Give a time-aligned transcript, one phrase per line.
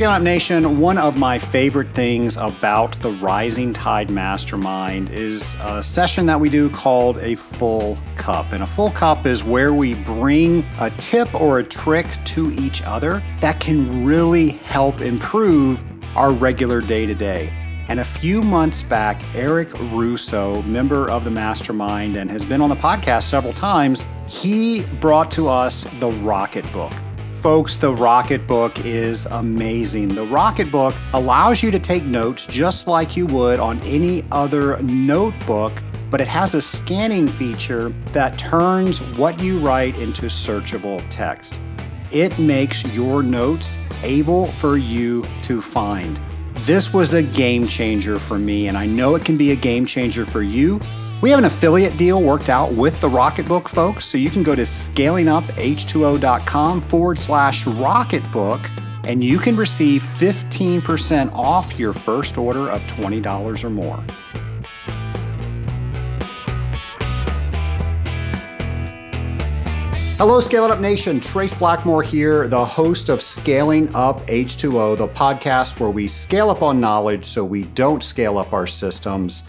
[0.00, 6.24] Scale Nation, one of my favorite things about the Rising Tide Mastermind is a session
[6.24, 8.50] that we do called a full cup.
[8.52, 12.80] And a full cup is where we bring a tip or a trick to each
[12.80, 15.84] other that can really help improve
[16.16, 17.52] our regular day to day.
[17.88, 22.70] And a few months back, Eric Russo, member of the mastermind and has been on
[22.70, 26.94] the podcast several times, he brought to us the Rocketbook.
[27.40, 30.08] Folks, the Rocketbook is amazing.
[30.08, 35.72] The Rocketbook allows you to take notes just like you would on any other notebook,
[36.10, 41.58] but it has a scanning feature that turns what you write into searchable text.
[42.10, 46.20] It makes your notes able for you to find.
[46.66, 49.86] This was a game changer for me, and I know it can be a game
[49.86, 50.78] changer for you
[51.20, 54.54] we have an affiliate deal worked out with the Rocketbook folks, so you can go
[54.54, 58.70] to scalinguph2o.com forward slash rocketbook
[59.04, 64.02] and you can receive 15% off your first order of $20 or more.
[70.16, 71.18] Hello, Scale It Up Nation.
[71.18, 76.60] Trace Blackmore here, the host of Scaling Up H2O, the podcast where we scale up
[76.60, 79.44] on knowledge so we don't scale up our systems.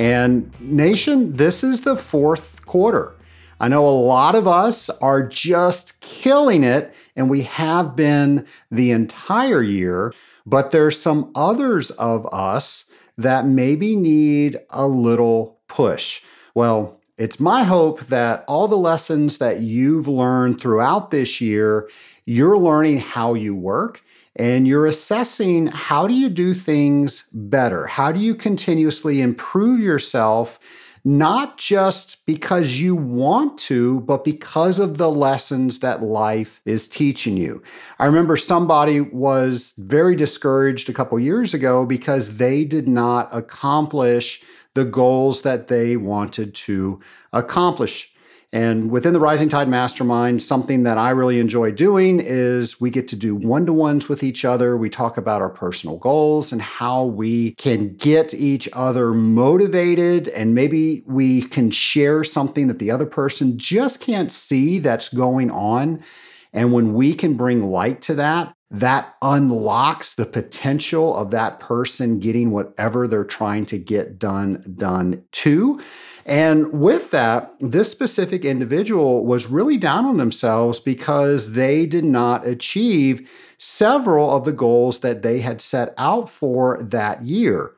[0.00, 3.12] And nation, this is the fourth quarter.
[3.60, 8.92] I know a lot of us are just killing it, and we have been the
[8.92, 10.14] entire year,
[10.46, 16.22] but there's some others of us that maybe need a little push.
[16.54, 21.90] Well, it's my hope that all the lessons that you've learned throughout this year,
[22.24, 24.02] you're learning how you work
[24.40, 27.86] and you're assessing how do you do things better?
[27.86, 30.58] How do you continuously improve yourself?
[31.04, 37.36] Not just because you want to, but because of the lessons that life is teaching
[37.36, 37.62] you.
[37.98, 44.42] I remember somebody was very discouraged a couple years ago because they did not accomplish
[44.72, 46.98] the goals that they wanted to
[47.34, 48.10] accomplish.
[48.52, 53.06] And within the Rising Tide Mastermind, something that I really enjoy doing is we get
[53.08, 54.76] to do one to ones with each other.
[54.76, 60.28] We talk about our personal goals and how we can get each other motivated.
[60.28, 65.52] And maybe we can share something that the other person just can't see that's going
[65.52, 66.02] on.
[66.52, 72.18] And when we can bring light to that, that unlocks the potential of that person
[72.18, 75.80] getting whatever they're trying to get done done too.
[76.30, 82.46] And with that, this specific individual was really down on themselves because they did not
[82.46, 87.72] achieve several of the goals that they had set out for that year.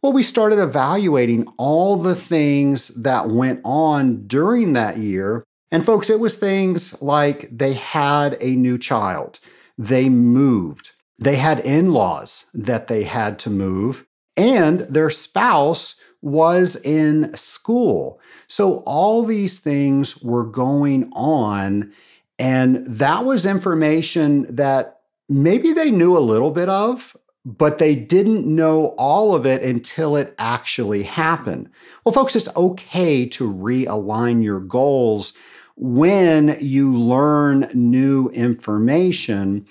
[0.00, 5.44] Well, we started evaluating all the things that went on during that year.
[5.70, 9.38] And folks, it was things like they had a new child,
[9.76, 16.76] they moved, they had in laws that they had to move, and their spouse was
[16.76, 18.20] in school.
[18.46, 21.92] So all these things were going on.
[22.38, 28.46] And that was information that maybe they knew a little bit of, but they didn't
[28.46, 31.70] know all of it until it actually happened.
[32.04, 35.32] Well, folks, it's okay to realign your goals
[35.76, 39.66] when you learn new information.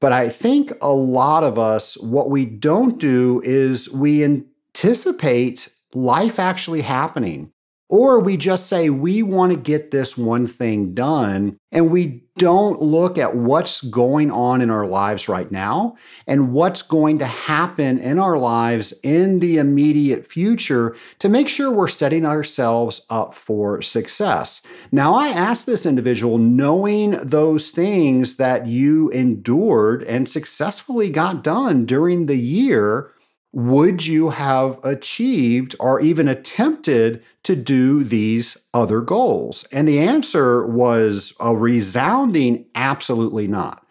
[0.00, 6.38] But I think a lot of us, what we don't do is we anticipate life
[6.38, 7.52] actually happening.
[7.90, 12.80] Or we just say we want to get this one thing done and we don't
[12.80, 15.96] look at what's going on in our lives right now
[16.28, 21.72] and what's going to happen in our lives in the immediate future to make sure
[21.72, 24.62] we're setting ourselves up for success.
[24.92, 31.86] Now, I asked this individual, knowing those things that you endured and successfully got done
[31.86, 33.10] during the year
[33.52, 39.64] would you have achieved or even attempted to do these other goals?
[39.72, 43.84] And the answer was a resounding absolutely not.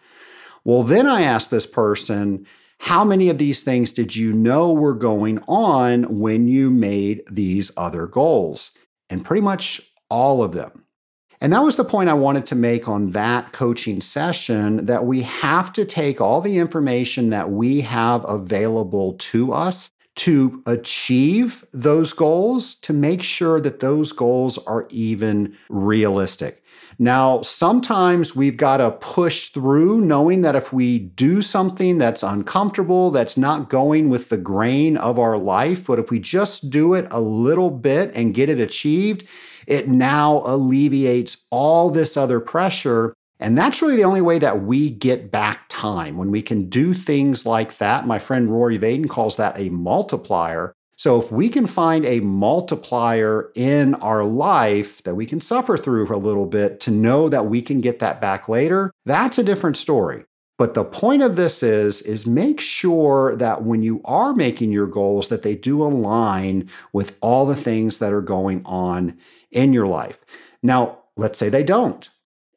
[0.64, 2.46] Well, then I asked this person,
[2.78, 7.70] how many of these things did you know were going on when you made these
[7.76, 8.70] other goals?
[9.10, 10.79] And pretty much all of them.
[11.40, 15.22] And that was the point I wanted to make on that coaching session that we
[15.22, 22.12] have to take all the information that we have available to us to achieve those
[22.12, 26.62] goals to make sure that those goals are even realistic.
[26.98, 33.10] Now, sometimes we've got to push through knowing that if we do something that's uncomfortable,
[33.10, 37.06] that's not going with the grain of our life, but if we just do it
[37.10, 39.26] a little bit and get it achieved,
[39.66, 44.90] it now alleviates all this other pressure And that's really the only way that we
[44.90, 46.18] get back time.
[46.18, 50.74] When we can do things like that, my friend Rory Vaden calls that a multiplier.
[50.96, 56.06] So if we can find a multiplier in our life that we can suffer through
[56.06, 59.42] for a little bit to know that we can get that back later, that's a
[59.42, 60.24] different story.
[60.58, 64.86] But the point of this is is make sure that when you are making your
[64.86, 69.16] goals that they do align with all the things that are going on
[69.50, 70.20] in your life.
[70.62, 72.08] Now, let's say they don't.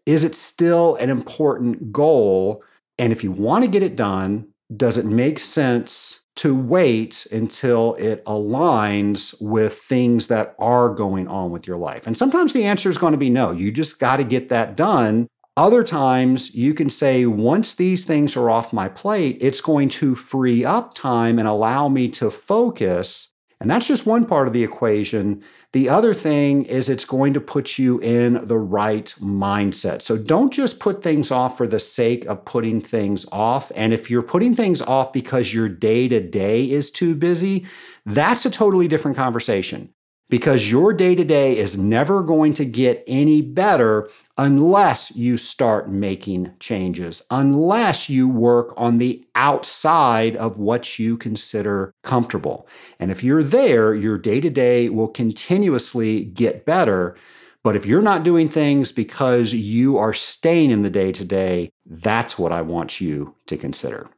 [0.05, 2.63] Is it still an important goal?
[2.97, 7.93] And if you want to get it done, does it make sense to wait until
[7.95, 12.07] it aligns with things that are going on with your life?
[12.07, 13.51] And sometimes the answer is going to be no.
[13.51, 15.27] You just got to get that done.
[15.55, 20.15] Other times you can say, once these things are off my plate, it's going to
[20.15, 23.32] free up time and allow me to focus
[23.63, 25.41] and that's just one part of the equation.
[25.71, 30.01] The other thing is it's going to put you in the right mindset.
[30.01, 33.71] So don't just put things off for the sake of putting things off.
[33.73, 37.65] And if you're putting things off because your day to day is too busy,
[38.05, 39.93] that's a totally different conversation
[40.33, 44.09] because your day to day is never going to get any better
[44.39, 51.93] unless you start making changes, unless you work on the outside of what you consider
[52.01, 52.67] comfortable.
[52.99, 57.15] And if you're there, your day to day will continuously get better.
[57.61, 61.69] But if you're not doing things because you are staying in the day to day,
[61.85, 64.09] that's what I want you to consider.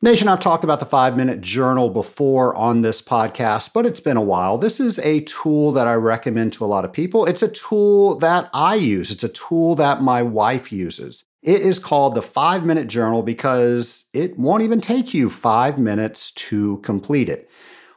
[0.00, 4.16] Nation, I've talked about the five minute journal before on this podcast, but it's been
[4.16, 4.56] a while.
[4.56, 7.26] This is a tool that I recommend to a lot of people.
[7.26, 11.24] It's a tool that I use, it's a tool that my wife uses.
[11.42, 16.30] It is called the five minute journal because it won't even take you five minutes
[16.32, 17.50] to complete it.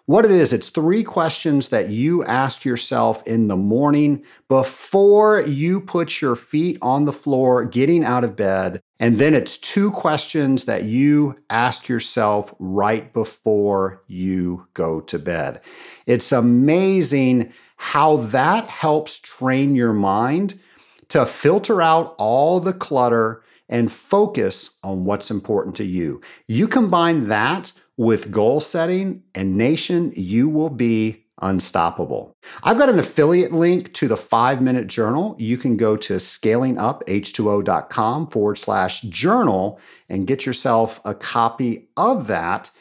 [0.08, 5.80] What it is, it's three questions that you ask yourself in the morning before you
[5.80, 8.82] put your feet on the floor getting out of bed.
[9.02, 15.60] And then it's two questions that you ask yourself right before you go to bed.
[16.06, 20.60] It's amazing how that helps train your mind
[21.10, 26.22] to filter out all the clutter and focus on what's important to you.
[26.46, 32.36] You combine that with goal setting and nation, you will be unstoppable.
[32.64, 35.36] I've got an affiliate link to the five minute journal.
[35.40, 39.80] You can go to scalinguph2o.com forward slash journal
[40.10, 42.72] and get yourself a copy of that.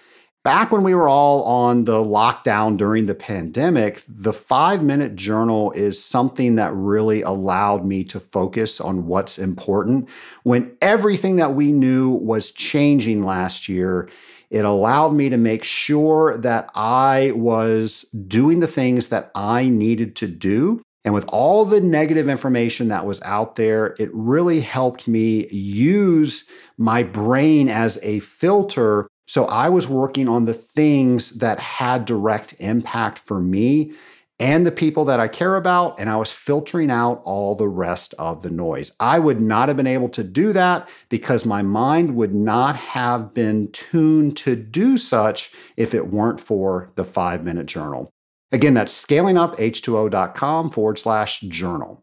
[0.43, 5.71] Back when we were all on the lockdown during the pandemic, the five minute journal
[5.73, 10.09] is something that really allowed me to focus on what's important.
[10.45, 14.09] When everything that we knew was changing last year,
[14.51, 20.17] it allowed me to make sure that I was doing the things that I needed
[20.17, 20.83] to do.
[21.05, 26.45] And with all the negative information that was out there, it really helped me use
[26.77, 29.09] my brain as a filter.
[29.27, 33.93] So I was working on the things that had direct impact for me
[34.41, 38.15] and the people that I care about, and I was filtering out all the rest
[38.19, 38.91] of the noise.
[38.99, 43.35] I would not have been able to do that because my mind would not have
[43.35, 48.11] been tuned to do such if it weren't for the five minute journal.
[48.51, 52.03] Again, that's scalinguph2o.com forward slash journal.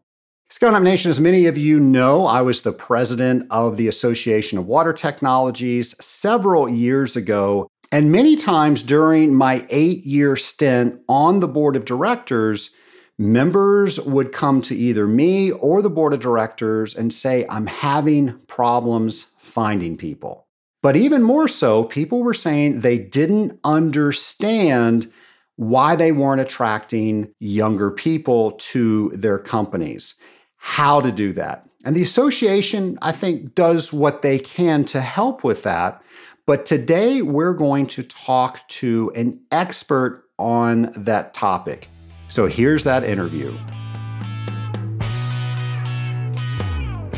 [0.50, 4.56] Scaling Up Nation, as many of you know, I was the president of the Association
[4.56, 7.68] of Water Technologies several years ago.
[7.90, 12.70] And many times during my eight year stint on the board of directors,
[13.18, 18.38] members would come to either me or the board of directors and say, I'm having
[18.46, 20.46] problems finding people.
[20.82, 25.10] But even more so, people were saying they didn't understand
[25.56, 30.14] why they weren't attracting younger people to their companies,
[30.56, 31.68] how to do that.
[31.84, 36.00] And the association, I think, does what they can to help with that.
[36.48, 41.88] But today we're going to talk to an expert on that topic.
[42.28, 43.54] So here's that interview.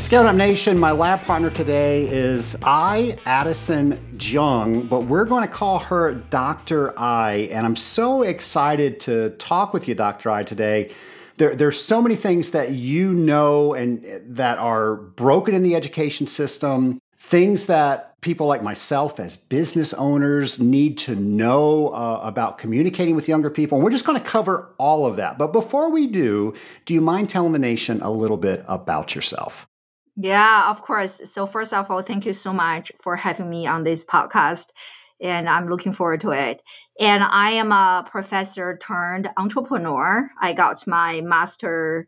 [0.01, 5.53] Scale Up Nation, my lab partner today is I, Addison Jung, but we're going to
[5.53, 6.93] call her Dr.
[6.99, 7.47] Ai.
[7.53, 10.29] And I'm so excited to talk with you, Dr.
[10.29, 10.91] Ai, today.
[11.37, 16.27] There, there's so many things that you know and that are broken in the education
[16.27, 23.15] system, things that people like myself as business owners need to know uh, about communicating
[23.15, 23.77] with younger people.
[23.77, 25.39] And we're just going to cover all of that.
[25.39, 26.53] But before we do,
[26.85, 29.67] do you mind telling the nation a little bit about yourself?
[30.15, 31.21] Yeah, of course.
[31.25, 34.67] So, first of all, thank you so much for having me on this podcast.
[35.19, 36.61] And I'm looking forward to it.
[36.99, 40.29] And I am a professor turned entrepreneur.
[40.39, 42.07] I got my master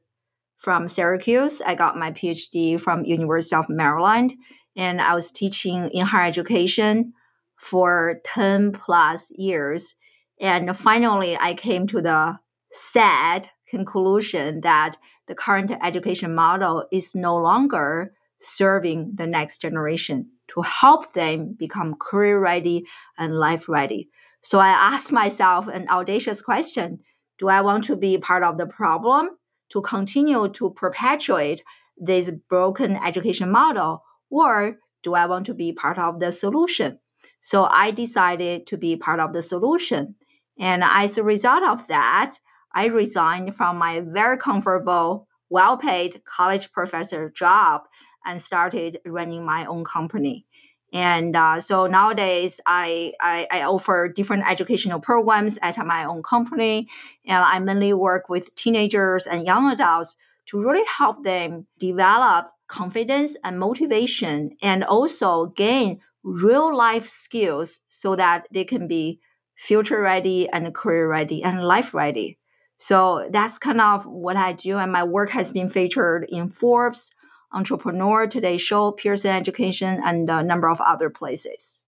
[0.58, 1.62] from Syracuse.
[1.62, 4.34] I got my PhD from University of Maryland,
[4.76, 7.14] and I was teaching in higher education
[7.58, 9.96] for 10 plus years.
[10.40, 12.40] And finally, I came to the
[12.72, 20.62] sad conclusion that the current education model is no longer serving the next generation to
[20.62, 22.86] help them become career ready
[23.18, 24.10] and life ready.
[24.42, 27.00] So I asked myself an audacious question
[27.40, 29.30] Do I want to be part of the problem
[29.70, 31.64] to continue to perpetuate
[31.98, 37.00] this broken education model, or do I want to be part of the solution?
[37.40, 40.16] So I decided to be part of the solution.
[40.60, 42.36] And as a result of that,
[42.74, 47.82] I resigned from my very comfortable, well paid college professor job
[48.26, 50.48] and started running my own company.
[50.92, 56.88] And uh, so nowadays, I, I, I, offer different educational programs at my own company.
[57.26, 60.16] And I mainly work with teenagers and young adults
[60.48, 68.16] to really help them develop confidence and motivation and also gain real life skills so
[68.16, 69.20] that they can be
[69.56, 72.40] future ready and career ready and life ready.
[72.78, 74.78] So that's kind of what I do.
[74.78, 77.12] And my work has been featured in Forbes,
[77.52, 81.84] Entrepreneur, Today Show, Pearson Education, and a number of other places.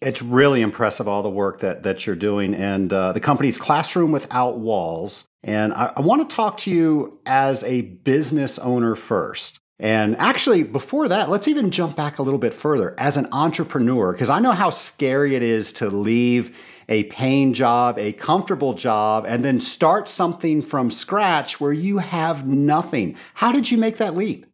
[0.00, 4.12] It's really impressive all the work that that you're doing, and uh, the company's Classroom
[4.12, 5.26] Without Walls.
[5.42, 9.59] And I, I want to talk to you as a business owner first.
[9.80, 14.12] And actually, before that, let's even jump back a little bit further as an entrepreneur,
[14.12, 16.54] because I know how scary it is to leave
[16.88, 22.46] a paying job, a comfortable job, and then start something from scratch where you have
[22.46, 23.16] nothing.
[23.32, 24.44] How did you make that leap?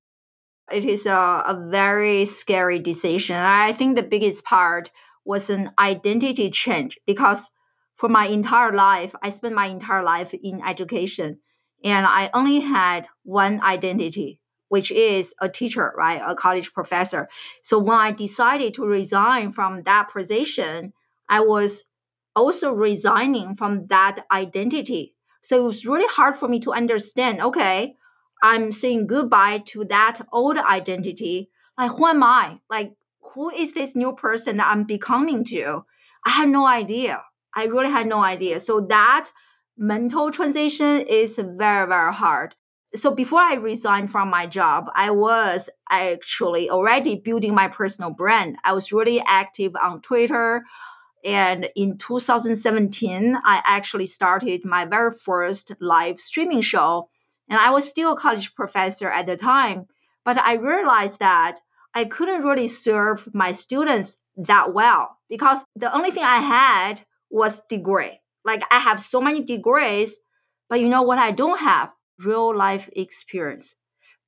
[0.70, 3.36] It is a, a very scary decision.
[3.36, 4.92] I think the biggest part
[5.24, 7.50] was an identity change because
[7.96, 11.40] for my entire life, I spent my entire life in education
[11.82, 16.20] and I only had one identity, which is a teacher, right?
[16.24, 17.28] A college professor.
[17.62, 20.92] So when I decided to resign from that position,
[21.28, 21.84] I was
[22.34, 25.14] also resigning from that identity.
[25.40, 27.94] So it was really hard for me to understand okay,
[28.42, 31.50] I'm saying goodbye to that old identity.
[31.78, 32.60] Like, who am I?
[32.70, 32.94] Like,
[33.32, 35.84] who is this new person that I'm becoming to?
[36.24, 37.22] I had no idea.
[37.54, 38.60] I really had no idea.
[38.60, 39.30] So that
[39.76, 42.54] mental transition is very, very hard.
[42.96, 48.56] So before I resigned from my job, I was actually already building my personal brand.
[48.64, 50.64] I was really active on Twitter.
[51.24, 57.08] And in 2017, I actually started my very first live streaming show
[57.48, 59.86] and I was still a college professor at the time,
[60.24, 61.60] but I realized that
[61.94, 67.62] I couldn't really serve my students that well because the only thing I had was
[67.68, 68.20] degree.
[68.44, 70.18] Like I have so many degrees,
[70.68, 71.90] but you know what I don't have?
[72.18, 73.76] Real life experience.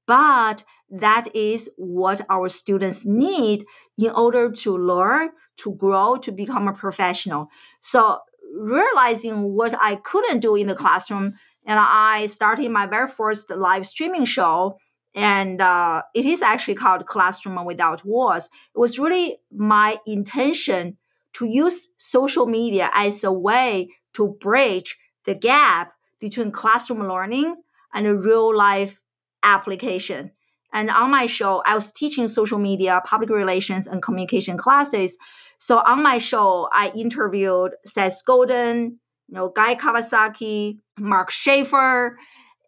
[0.07, 3.66] But that is what our students need
[3.99, 7.50] in order to learn, to grow, to become a professional.
[7.80, 8.21] So
[8.54, 11.35] realizing what I couldn't do in the classroom,
[11.66, 14.78] and I started my very first live streaming show.
[15.14, 18.49] And uh, it is actually called Classroom Without Walls.
[18.75, 20.97] It was really my intention
[21.35, 27.57] to use social media as a way to bridge the gap between classroom learning
[27.92, 29.00] and a real life
[29.42, 30.33] application.
[30.73, 35.16] And on my show, I was teaching social media, public relations, and communication classes.
[35.59, 42.18] So on my show, I interviewed Seth Godin, you know, Guy Kawasaki, Mark Schaefer,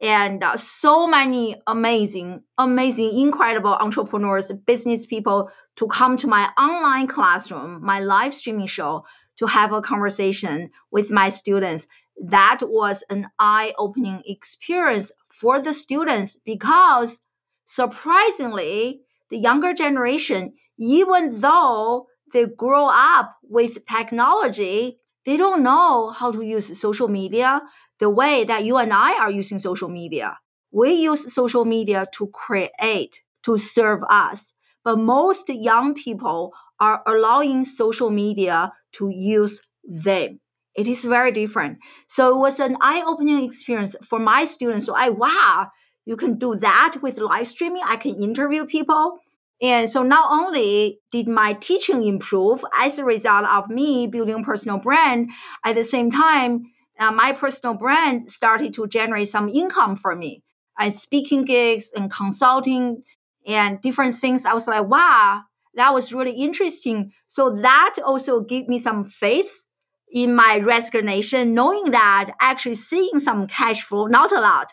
[0.01, 7.07] and uh, so many amazing, amazing, incredible entrepreneurs, business people to come to my online
[7.07, 9.05] classroom, my live streaming show
[9.37, 11.87] to have a conversation with my students.
[12.23, 17.21] That was an eye opening experience for the students because
[17.65, 26.33] surprisingly, the younger generation, even though they grow up with technology, they don't know how
[26.33, 27.63] to use social media
[27.99, 30.39] the way that you and I are using social media.
[30.73, 34.55] We use social media to create, to serve us.
[34.85, 40.41] But most young people are allowing social media to use them.
[40.81, 41.79] It is very different.
[42.07, 44.87] So it was an eye opening experience for my students.
[44.87, 45.69] So I, wow,
[46.07, 47.83] you can do that with live streaming.
[47.85, 49.19] I can interview people.
[49.61, 54.43] And so not only did my teaching improve as a result of me building a
[54.43, 55.31] personal brand,
[55.67, 56.63] at the same time,
[56.99, 60.43] uh, my personal brand started to generate some income for me.
[60.79, 63.03] And speaking gigs and consulting
[63.47, 64.47] and different things.
[64.47, 65.43] I was like, wow,
[65.75, 67.13] that was really interesting.
[67.27, 69.63] So that also gave me some faith
[70.13, 74.73] in my resignation, knowing that actually seeing some cash flow, not a lot,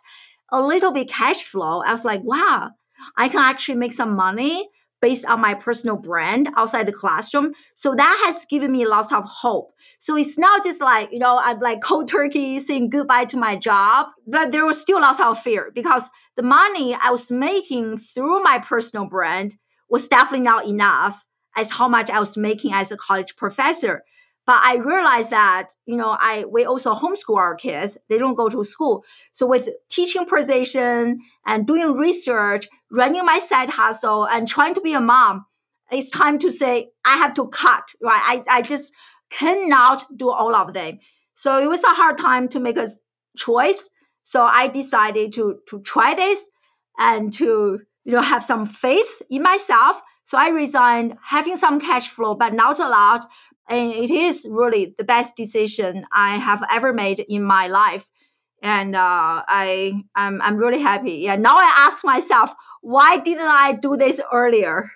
[0.51, 2.72] a little bit cash flow, I was like, wow,
[3.15, 4.70] I can actually make some money
[5.01, 7.53] based on my personal brand outside the classroom.
[7.75, 9.72] So that has given me lots of hope.
[10.00, 13.56] So it's not just like, you know, I'm like cold turkey saying goodbye to my
[13.56, 18.41] job, but there was still lots of fear because the money I was making through
[18.41, 19.56] my personal brand
[19.89, 21.25] was definitely not enough
[21.56, 24.03] as how much I was making as a college professor.
[24.48, 27.98] But I realized that, you know, I we also homeschool our kids.
[28.08, 29.04] They don't go to school.
[29.34, 34.94] So with teaching position and doing research, running my side hustle and trying to be
[34.94, 35.46] a mom,
[35.92, 38.44] it's time to say, I have to cut, right?
[38.48, 38.94] I, I just
[39.30, 41.00] cannot do all of them.
[41.34, 42.89] So it was a hard time to make a
[43.38, 43.89] choice.
[44.24, 46.48] So I decided to to try this
[46.98, 50.01] and to you know have some faith in myself.
[50.24, 53.24] So I resigned, having some cash flow, but not a lot,
[53.69, 58.05] and it is really the best decision I have ever made in my life.
[58.62, 61.13] And uh, I, I'm, I'm really happy.
[61.13, 61.36] Yeah.
[61.36, 64.89] Now I ask myself, why didn't I do this earlier?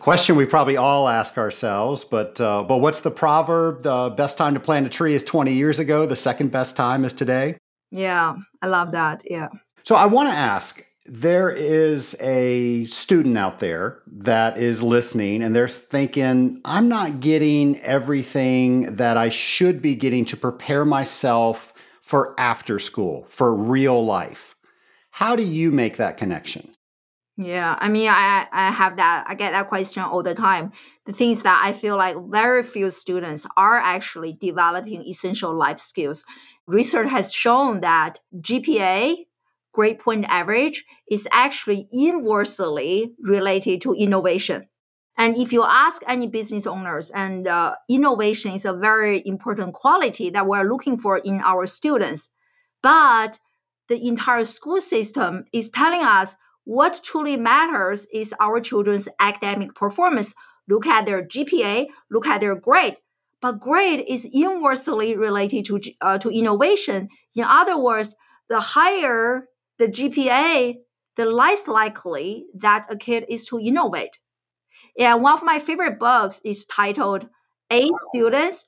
[0.00, 3.82] Question we probably all ask ourselves, but uh, but what's the proverb?
[3.82, 6.04] The best time to plant a tree is 20 years ago.
[6.04, 7.56] The second best time is today.
[7.90, 9.22] Yeah, I love that.
[9.24, 9.48] Yeah.
[9.84, 15.54] So I want to ask there is a student out there that is listening and
[15.54, 22.34] they're thinking, I'm not getting everything that I should be getting to prepare myself for
[22.38, 24.54] after school, for real life.
[25.10, 26.72] How do you make that connection?
[27.38, 30.72] Yeah, I mean, I, I have that, I get that question all the time.
[31.04, 36.24] The things that I feel like very few students are actually developing essential life skills.
[36.66, 39.25] Research has shown that GPA
[39.76, 44.66] grade point average is actually inversely related to innovation.
[45.18, 50.30] And if you ask any business owners, and uh, innovation is a very important quality
[50.30, 52.30] that we're looking for in our students,
[52.82, 53.38] but
[53.88, 60.34] the entire school system is telling us what truly matters is our children's academic performance.
[60.68, 62.96] Look at their GPA, look at their grade.
[63.42, 67.08] But grade is inversely related to, uh, to innovation.
[67.34, 68.14] In other words,
[68.48, 70.76] the higher the GPA,
[71.16, 74.18] the less likely that a kid is to innovate.
[74.98, 77.28] And one of my favorite books is titled
[77.72, 78.66] A Students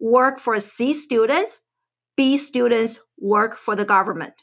[0.00, 1.56] Work for C Students,
[2.16, 4.34] B Students Work for the Government.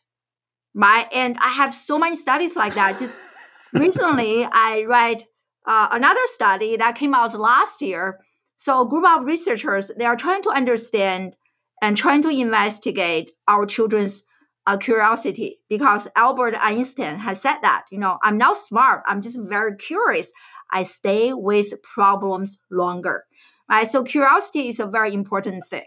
[0.74, 3.00] My and I have so many studies like that.
[3.00, 3.20] Just
[3.74, 5.24] recently, I read
[5.66, 8.20] uh, another study that came out last year.
[8.56, 11.36] So a group of researchers they are trying to understand
[11.82, 14.24] and trying to investigate our children's
[14.68, 19.40] a curiosity because Albert Einstein has said that, you know, I'm not smart, I'm just
[19.40, 20.32] very curious.
[20.72, 23.24] I stay with problems longer.
[23.70, 23.88] Right?
[23.88, 25.86] So curiosity is a very important thing.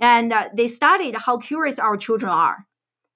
[0.00, 2.66] And uh, they studied how curious our children are.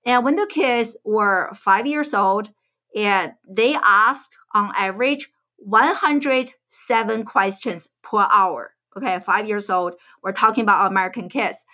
[0.04, 2.50] And when the kids were five years old,
[2.94, 8.74] and they asked on average 107 questions per hour.
[8.96, 9.94] Okay, five years old.
[10.22, 11.64] We're talking about American kids.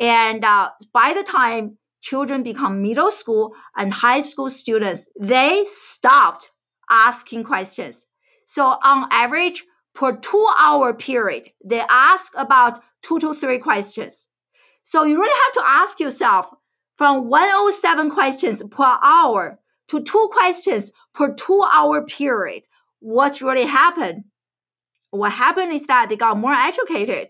[0.00, 6.50] And uh, by the time children become middle school and high school students, they stopped
[6.90, 8.06] asking questions.
[8.44, 14.28] So on average, per two hour period, they ask about two to three questions.
[14.82, 16.50] So you really have to ask yourself
[16.96, 22.62] from 107 questions per hour to two questions per two hour period,
[23.00, 24.24] what really happened?
[25.10, 27.28] What happened is that they got more educated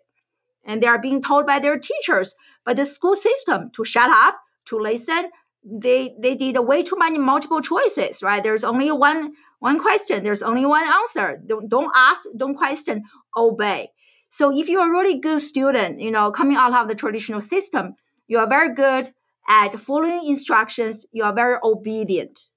[0.64, 4.38] and they are being told by their teachers, by the school system to shut up,
[4.66, 5.30] to listen
[5.64, 8.42] they they did way too many multiple choices right?
[8.42, 11.40] There's only one one question there's only one answer.
[11.46, 13.04] Don't, don't ask don't question
[13.36, 13.90] obey.
[14.28, 17.94] So if you're a really good student you know coming out of the traditional system
[18.26, 19.12] you are very good
[19.48, 22.51] at following instructions you are very obedient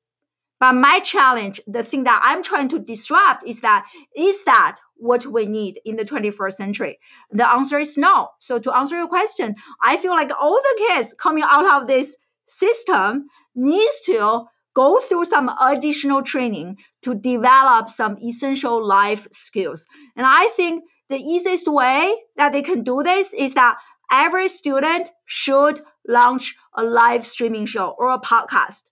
[0.59, 5.25] but my challenge the thing that i'm trying to disrupt is that is that what
[5.25, 6.99] we need in the 21st century?
[7.31, 8.29] The answer is no.
[8.39, 12.17] So to answer your question, I feel like all the kids coming out of this
[12.47, 19.87] system needs to go through some additional training to develop some essential life skills.
[20.15, 23.77] And I think the easiest way that they can do this is that
[24.11, 28.89] every student should launch a live streaming show or a podcast.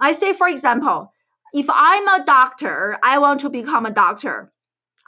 [0.00, 1.12] I say, for example,
[1.52, 4.52] if I'm a doctor, I want to become a doctor.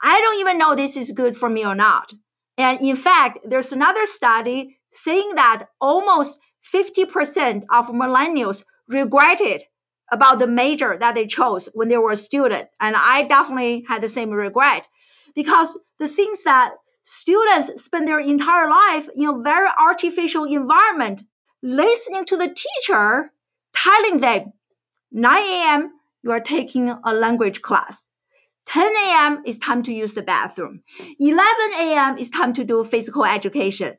[0.01, 2.13] I don't even know this is good for me or not.
[2.57, 6.39] And in fact, there's another study saying that almost
[6.73, 9.63] 50% of millennials regretted
[10.11, 12.67] about the major that they chose when they were a student.
[12.79, 14.87] And I definitely had the same regret
[15.35, 16.73] because the things that
[17.03, 21.23] students spend their entire life in a very artificial environment,
[21.63, 23.31] listening to the teacher
[23.73, 24.51] telling them
[25.11, 25.91] 9 a.m.,
[26.23, 28.05] you are taking a language class.
[28.67, 29.41] 10 a.m.
[29.45, 30.81] is time to use the bathroom.
[31.19, 31.45] 11
[31.79, 32.17] a.m.
[32.17, 33.95] is time to do physical education.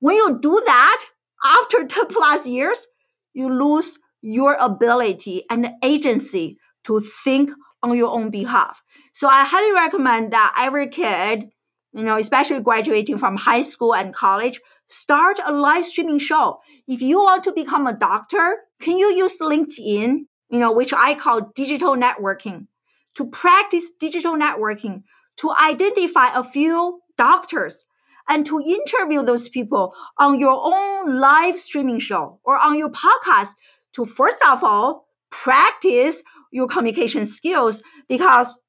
[0.00, 1.04] When you do that
[1.44, 2.86] after 10 plus years,
[3.34, 7.50] you lose your ability and agency to think
[7.82, 8.82] on your own behalf.
[9.12, 11.44] So I highly recommend that every kid,
[11.92, 16.58] you know, especially graduating from high school and college, start a live streaming show.
[16.88, 21.14] If you want to become a doctor, can you use LinkedIn, you know, which I
[21.14, 22.66] call digital networking,
[23.16, 25.02] to practice digital networking,
[25.38, 27.84] to identify a few doctors
[28.28, 33.54] and to interview those people on your own live streaming show or on your podcast
[33.92, 38.60] to first of all practice your communication skills because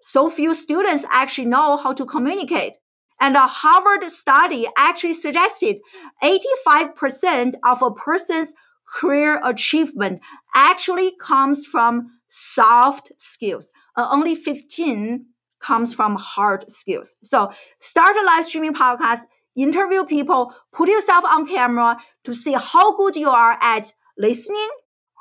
[0.00, 2.74] so few students actually know how to communicate.
[3.20, 5.78] And a Harvard study actually suggested
[6.22, 8.54] 85% of a person's
[8.86, 10.20] career achievement
[10.54, 13.70] actually comes from soft skills.
[13.96, 15.26] Uh, only 15
[15.60, 17.16] comes from hard skills.
[17.22, 19.20] So start a live streaming podcast,
[19.56, 24.68] interview people, put yourself on camera to see how good you are at listening,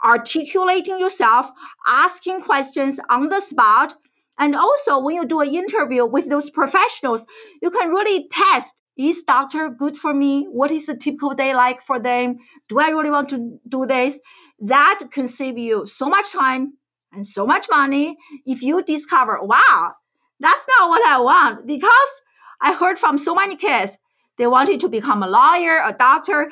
[0.03, 1.49] articulating yourself,
[1.87, 3.95] asking questions on the spot.
[4.37, 7.25] And also, when you do an interview with those professionals,
[7.61, 10.45] you can really test is doctor good for me?
[10.45, 12.37] What is a typical day like for them?
[12.69, 14.19] Do I really want to do this?
[14.59, 16.73] That can save you so much time
[17.11, 19.93] and so much money if you discover, wow,
[20.39, 21.65] that's not what I want.
[21.67, 22.21] Because
[22.61, 23.97] I heard from so many kids,
[24.37, 26.51] they wanted to become a lawyer, a doctor,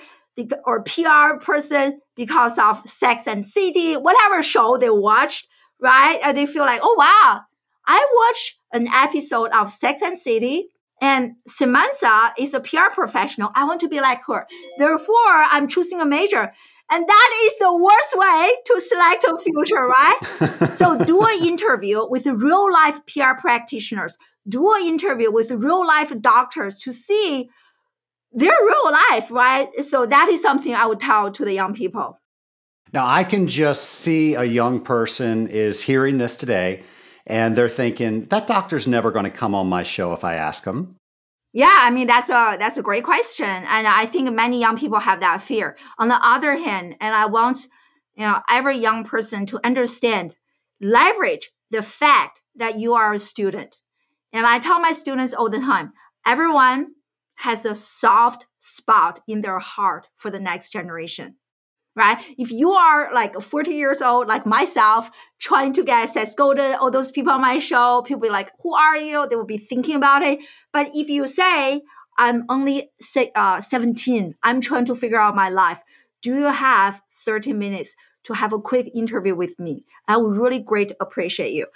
[0.66, 5.48] or PR person because of Sex and City, whatever show they watched,
[5.80, 6.20] right?
[6.24, 7.42] And they feel like, oh wow,
[7.86, 10.70] I watched an episode of Sex and City,
[11.02, 13.52] and Samantha is a PR professional.
[13.56, 14.48] I want to be like her.
[14.78, 15.16] Therefore,
[15.52, 16.52] I'm choosing a major.
[16.92, 20.70] And that is the worst way to select a future, right?
[20.72, 24.18] so do an interview with real life PR practitioners.
[24.48, 27.50] Do an interview with real life doctors to see
[28.32, 29.74] their real life, right?
[29.86, 32.20] So that is something I would tell to the young people.
[32.92, 36.84] Now I can just see a young person is hearing this today
[37.26, 40.66] and they're thinking that doctor's never going to come on my show if I ask
[40.66, 40.96] him.
[41.54, 45.00] Yeah, I mean that's a that's a great question, and I think many young people
[45.00, 45.78] have that fear.
[46.00, 47.68] On the other hand, and I want
[48.16, 50.36] you know every young person to understand,
[50.82, 53.82] leverage the fact that you are a student.
[54.32, 55.94] And I tell my students all the time,
[56.26, 56.94] everyone
[57.36, 61.36] has a soft spot in their heart for the next generation
[61.96, 62.24] right?
[62.38, 66.92] If you are like 40 years old, like myself, trying to get Seth Godin, all
[66.92, 69.28] those people on my show, people be like, who are you?
[69.28, 70.40] They will be thinking about it.
[70.72, 71.82] But if you say,
[72.18, 72.92] I'm only
[73.36, 75.84] uh, 17, I'm trying to figure out my life,
[76.22, 79.86] do you have 30 minutes to have a quick interview with me?
[80.08, 81.68] I would really great appreciate you.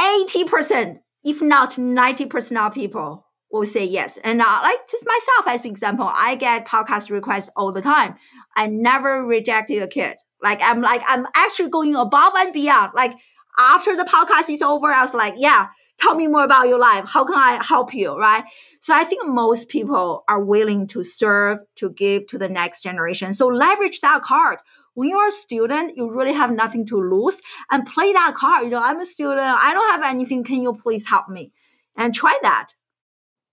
[0.00, 4.18] 80%, if not 90% of people will say yes.
[4.18, 8.16] And uh, like just myself as example, I get podcast requests all the time.
[8.54, 10.16] I never rejected a kid.
[10.42, 12.92] Like I'm like I'm actually going above and beyond.
[12.94, 13.14] Like
[13.58, 17.08] after the podcast is over, I was like, yeah, tell me more about your life.
[17.08, 18.16] How can I help you?
[18.16, 18.44] Right.
[18.80, 23.32] So I think most people are willing to serve, to give to the next generation.
[23.32, 24.58] So leverage that card.
[24.94, 28.64] When you're a student, you really have nothing to lose and play that card.
[28.64, 29.40] You know, I'm a student.
[29.40, 30.42] I don't have anything.
[30.42, 31.52] Can you please help me?
[31.96, 32.68] And try that.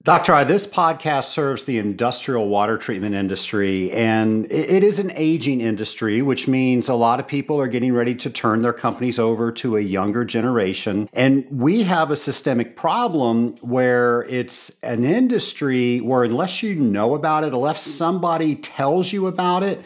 [0.06, 0.34] Dr.
[0.34, 6.22] Ai, this podcast serves the industrial water treatment industry, and it is an aging industry,
[6.22, 9.78] which means a lot of people are getting ready to turn their companies over to
[9.78, 11.08] a younger generation.
[11.14, 17.46] And we have a systemic problem where it's an industry where, unless you know about
[17.46, 19.86] it, unless somebody tells you about it,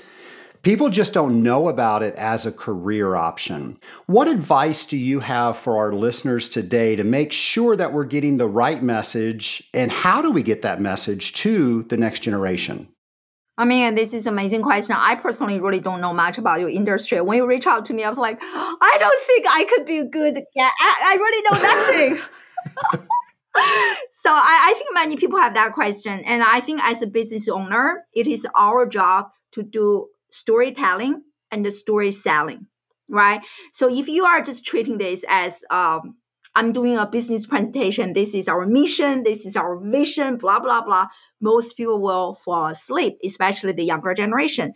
[0.67, 3.79] People just don't know about it as a career option.
[4.07, 8.35] What advice do you have for our listeners today to make sure that we're getting
[8.35, 9.69] the right message?
[9.73, 12.89] And how do we get that message to the next generation?
[13.57, 14.93] Oh, I mean, this is an amazing question.
[14.99, 17.21] I personally really don't know much about your industry.
[17.21, 19.99] When you reach out to me, I was like, I don't think I could be
[19.99, 23.05] a good yeah, I, I really know nothing.
[24.11, 26.19] so I, I think many people have that question.
[26.25, 31.65] And I think as a business owner, it is our job to do storytelling and
[31.65, 32.67] the story selling,
[33.09, 33.41] right?
[33.71, 36.17] So if you are just treating this as um,
[36.55, 40.83] I'm doing a business presentation, this is our mission, this is our vision, blah, blah,
[40.83, 41.07] blah,
[41.41, 44.73] most people will fall asleep, especially the younger generation.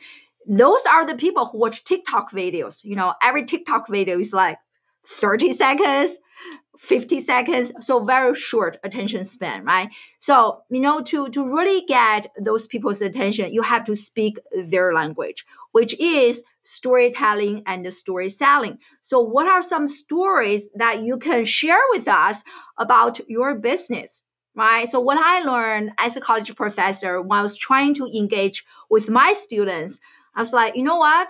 [0.48, 2.84] Those are the people who watch TikTok videos.
[2.84, 4.58] You know, every TikTok video is like
[5.08, 6.20] 30 seconds,
[6.82, 9.90] 50 seconds so very short attention span right?
[10.18, 14.92] So you know to to really get those people's attention you have to speak their
[14.92, 18.80] language which is storytelling and story selling.
[19.02, 22.44] So what are some stories that you can share with us
[22.80, 24.24] about your business
[24.56, 24.90] right?
[24.90, 29.08] So what i learned as a college professor when i was trying to engage with
[29.08, 30.00] my students
[30.36, 31.28] i was like you know what?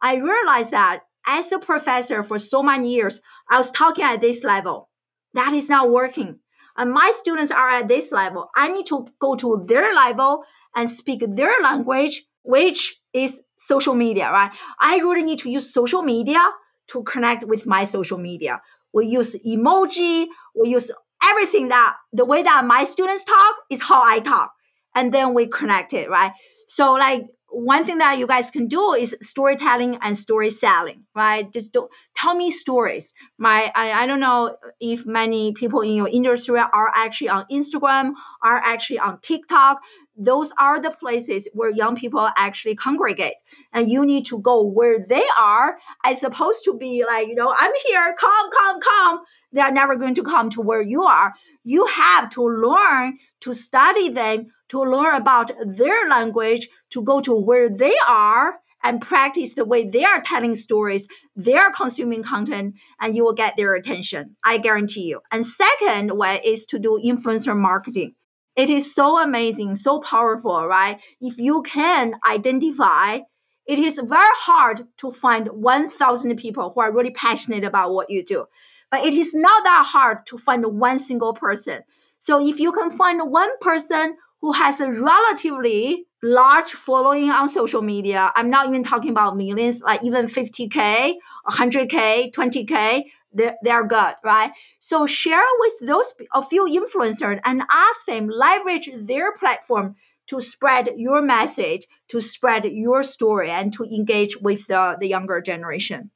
[0.00, 4.42] I realized that as a professor for so many years, I was talking at this
[4.42, 4.88] level.
[5.34, 6.40] That is not working.
[6.76, 8.48] And my students are at this level.
[8.56, 14.30] I need to go to their level and speak their language, which is social media,
[14.32, 14.50] right?
[14.80, 16.40] I really need to use social media
[16.88, 18.62] to connect with my social media.
[18.94, 20.90] We use emoji, we use
[21.22, 24.52] everything that the way that my students talk is how I talk.
[24.94, 26.32] And then we connect it, right?
[26.68, 31.50] So like one thing that you guys can do is storytelling and story selling, right?
[31.50, 33.14] Just do, tell me stories.
[33.38, 38.12] My, I, I don't know if many people in your industry are actually on Instagram,
[38.42, 39.80] are actually on TikTok.
[40.14, 43.36] Those are the places where young people actually congregate.
[43.72, 47.54] And you need to go where they are as opposed to be like, you know,
[47.56, 49.20] I'm here, come, come, come.
[49.52, 51.32] They are never going to come to where you are.
[51.64, 57.34] You have to learn to study them to learn about their language, to go to
[57.34, 62.74] where they are and practice the way they are telling stories, they are consuming content,
[63.00, 64.36] and you will get their attention.
[64.44, 65.20] I guarantee you.
[65.32, 68.14] And second way is to do influencer marketing.
[68.54, 71.00] It is so amazing, so powerful, right?
[71.20, 73.20] If you can identify,
[73.66, 78.24] it is very hard to find 1,000 people who are really passionate about what you
[78.24, 78.46] do.
[78.90, 81.82] But it is not that hard to find one single person.
[82.18, 87.82] So if you can find one person who has a relatively large following on social
[87.82, 88.32] media.
[88.34, 91.14] I'm not even talking about millions, like even 50K,
[91.48, 93.02] 100K, 20K.
[93.32, 94.52] They're, good, right?
[94.78, 99.96] So share with those a few influencers and ask them leverage their platform
[100.28, 105.40] to spread your message, to spread your story, and to engage with the, the younger
[105.40, 106.10] generation.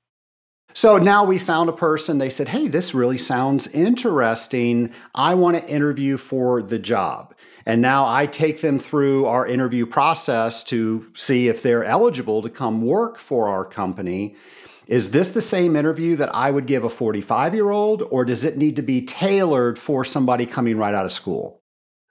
[0.74, 4.90] So now we found a person, they said, Hey, this really sounds interesting.
[5.14, 7.34] I want to interview for the job.
[7.64, 12.50] And now I take them through our interview process to see if they're eligible to
[12.50, 14.36] come work for our company.
[14.86, 18.44] Is this the same interview that I would give a 45 year old, or does
[18.44, 21.61] it need to be tailored for somebody coming right out of school?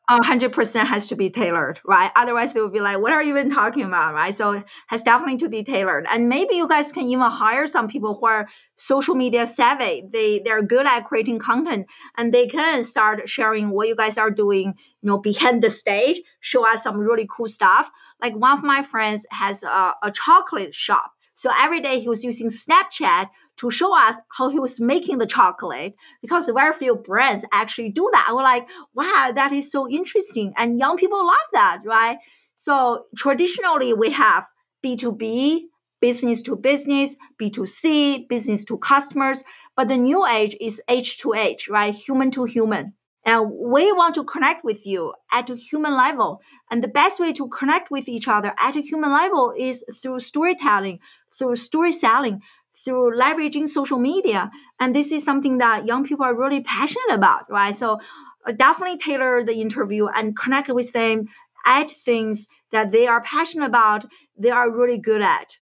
[0.10, 2.12] 100% has to be tailored, right?
[2.16, 4.34] Otherwise, they would be like, what are you even talking about, right?
[4.34, 6.06] So it has definitely to be tailored.
[6.12, 10.04] And maybe you guys can even hire some people who are social media savvy.
[10.12, 11.88] They, they're good at creating content
[12.18, 16.20] and they can start sharing what you guys are doing, you know, behind the stage,
[16.42, 17.90] show us some really cool stuff.
[18.22, 21.12] Like one of my friends has a, a chocolate shop
[21.42, 25.26] so every day he was using Snapchat to show us how he was making the
[25.26, 28.30] chocolate because very few brands actually do that.
[28.32, 30.54] We're like, wow, that is so interesting.
[30.56, 32.20] And young people love that, right?
[32.54, 34.46] So traditionally we have
[34.86, 35.62] B2B,
[36.00, 39.44] business to business, B2C, business to customers.
[39.76, 41.92] But the new age is H to H, right?
[41.92, 42.94] Human to human.
[43.24, 46.42] And we want to connect with you at a human level.
[46.72, 50.22] And the best way to connect with each other at a human level is through
[50.22, 51.00] storytelling,
[51.38, 52.42] through story selling,
[52.74, 54.50] through leveraging social media.
[54.80, 57.76] And this is something that young people are really passionate about, right?
[57.76, 58.00] So
[58.46, 61.26] uh, definitely tailor the interview and connect with them
[61.66, 64.06] at things that they are passionate about,
[64.38, 65.58] they are really good at.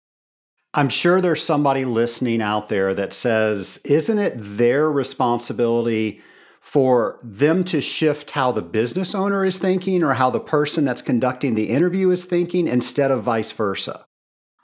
[0.74, 6.22] I'm sure there's somebody listening out there that says, isn't it their responsibility?
[6.62, 11.02] For them to shift how the business owner is thinking or how the person that's
[11.02, 14.06] conducting the interview is thinking instead of vice versa?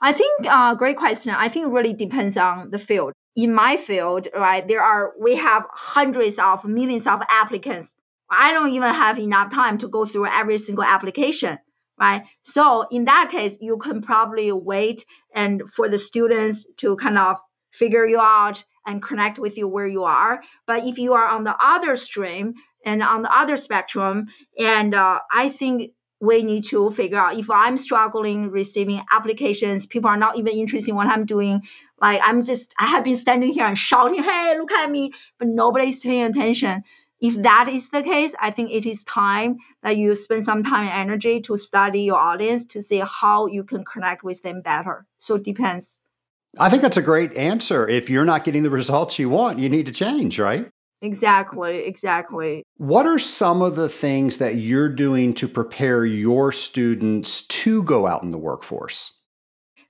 [0.00, 1.34] I think uh, great question.
[1.34, 3.12] I think really depends on the field.
[3.34, 7.94] In my field, right, there are we have hundreds of millions of applicants.
[8.30, 11.58] I don't even have enough time to go through every single application,
[11.98, 12.24] right?
[12.42, 15.04] So in that case, you can probably wait
[15.34, 17.36] and for the students to kind of
[17.72, 20.42] figure you out and connect with you where you are.
[20.66, 24.26] But if you are on the other stream and on the other spectrum,
[24.58, 30.08] and uh, I think we need to figure out if I'm struggling receiving applications, people
[30.08, 31.62] are not even interested in what I'm doing.
[32.00, 35.48] Like I'm just, I have been standing here and shouting, "Hey, look at me!" But
[35.48, 36.84] nobody's paying attention.
[37.20, 40.84] If that is the case, I think it is time that you spend some time
[40.84, 45.06] and energy to study your audience to see how you can connect with them better.
[45.18, 46.02] So it depends.
[46.58, 47.88] I think that's a great answer.
[47.88, 50.68] If you're not getting the results you want, you need to change, right?
[51.02, 52.62] Exactly, exactly.
[52.78, 58.06] What are some of the things that you're doing to prepare your students to go
[58.06, 59.12] out in the workforce?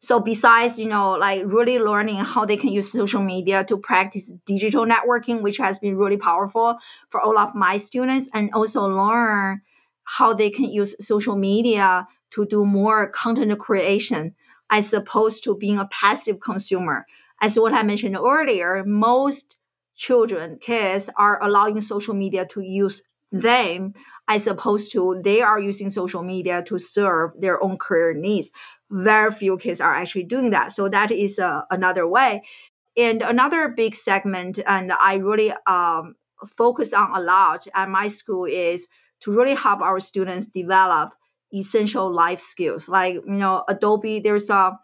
[0.01, 4.33] So besides, you know, like really learning how they can use social media to practice
[4.45, 6.77] digital networking, which has been really powerful
[7.09, 9.63] for all of my students, and also learn
[10.05, 14.35] how they can use social media to do more content creation
[14.71, 17.07] as opposed to being a passive consumer.
[17.41, 19.57] As what I mentioned earlier, most
[19.95, 23.03] children, kids are allowing social media to use
[23.33, 23.93] them
[24.29, 28.53] as opposed to they are using social media to serve their own career needs.
[28.91, 30.73] Very few kids are actually doing that.
[30.73, 32.43] So that is uh, another way.
[32.97, 36.15] And another big segment, and I really um,
[36.57, 38.89] focus on a lot at my school is
[39.21, 41.13] to really help our students develop
[41.53, 42.89] essential life skills.
[42.89, 44.21] Like you know, Adobe.
[44.21, 44.79] There's a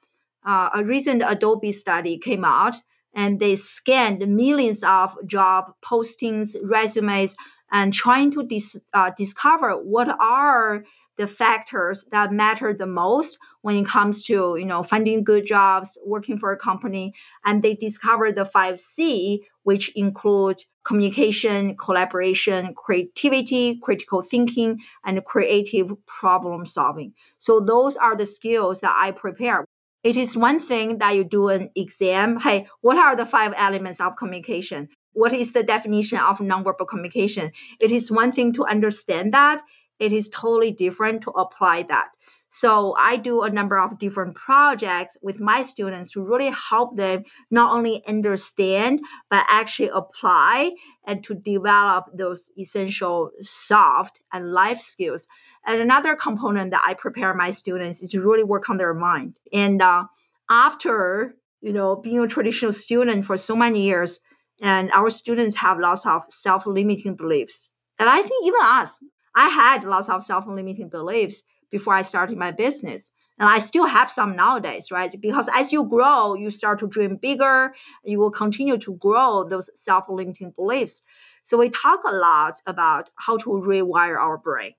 [0.44, 2.76] uh, a recent Adobe study came out,
[3.14, 7.36] and they scanned millions of job postings, resumes,
[7.70, 10.84] and trying to dis, uh, discover what are
[11.16, 15.98] the factors that matter the most when it comes to you know finding good jobs
[16.04, 17.12] working for a company
[17.44, 26.66] and they discover the 5c which include communication collaboration creativity critical thinking and creative problem
[26.66, 27.12] solving.
[27.38, 29.64] So those are the skills that i prepare.
[30.02, 32.40] It is one thing that you do an exam.
[32.40, 34.88] Hey what are the five elements of communication?
[35.14, 37.52] What is the definition of nonverbal communication?
[37.80, 39.60] It is one thing to understand that
[40.02, 42.08] it is totally different to apply that.
[42.48, 47.22] So I do a number of different projects with my students to really help them
[47.50, 50.72] not only understand, but actually apply
[51.06, 55.28] and to develop those essential soft and life skills.
[55.64, 59.36] And another component that I prepare my students is to really work on their mind.
[59.52, 60.04] And uh,
[60.50, 64.20] after you know being a traditional student for so many years,
[64.60, 67.70] and our students have lots of self-limiting beliefs.
[67.98, 69.00] And I think even us,
[69.34, 73.12] I had lots of self limiting beliefs before I started my business.
[73.38, 75.12] And I still have some nowadays, right?
[75.20, 77.74] Because as you grow, you start to dream bigger.
[78.04, 81.02] You will continue to grow those self limiting beliefs.
[81.42, 84.74] So we talk a lot about how to rewire our brain.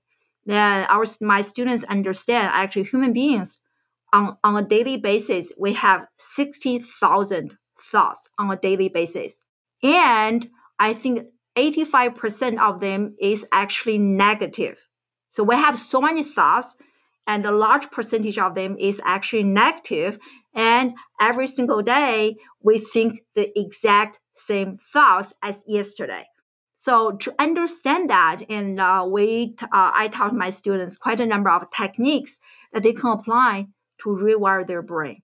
[0.46, 3.60] Then our my students understand actually human beings
[4.14, 9.42] on, on a daily basis, we have 60,000 thoughts on a daily basis.
[9.82, 14.88] And I think 85% of them is actually negative.
[15.28, 16.74] So we have so many thoughts,
[17.26, 20.18] and a large percentage of them is actually negative.
[20.54, 26.26] And every single day, we think the exact same thoughts as yesterday.
[26.76, 31.50] So to understand that, and uh, we, uh, I taught my students quite a number
[31.50, 32.40] of techniques
[32.72, 33.68] that they can apply
[34.02, 35.22] to rewire their brain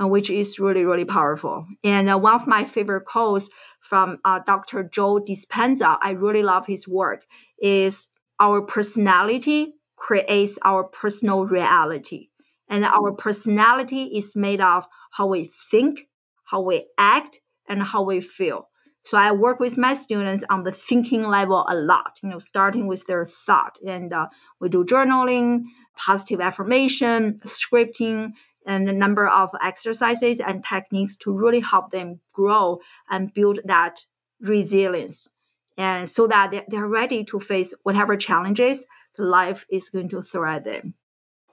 [0.00, 1.66] uh, which is really, really powerful.
[1.84, 4.84] And uh, one of my favorite quotes from uh, Dr.
[4.84, 7.24] Joe Dispenza, I really love his work,
[7.60, 8.08] is
[8.40, 12.28] our personality creates our personal reality.
[12.68, 16.08] And our personality is made of how we think,
[16.44, 18.68] how we act, and how we feel.
[19.02, 22.86] So I work with my students on the thinking level a lot, you know, starting
[22.86, 23.78] with their thought.
[23.86, 24.28] And uh,
[24.60, 25.62] we do journaling,
[25.96, 28.32] positive affirmation, scripting,
[28.68, 34.06] and a number of exercises and techniques to really help them grow and build that
[34.40, 35.28] resilience
[35.76, 38.86] and so that they're ready to face whatever challenges
[39.18, 40.94] life is going to throw at them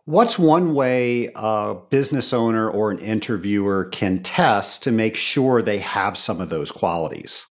[0.08, 5.80] What's one way a business owner or an interviewer can test to make sure they
[5.80, 7.48] have some of those qualities?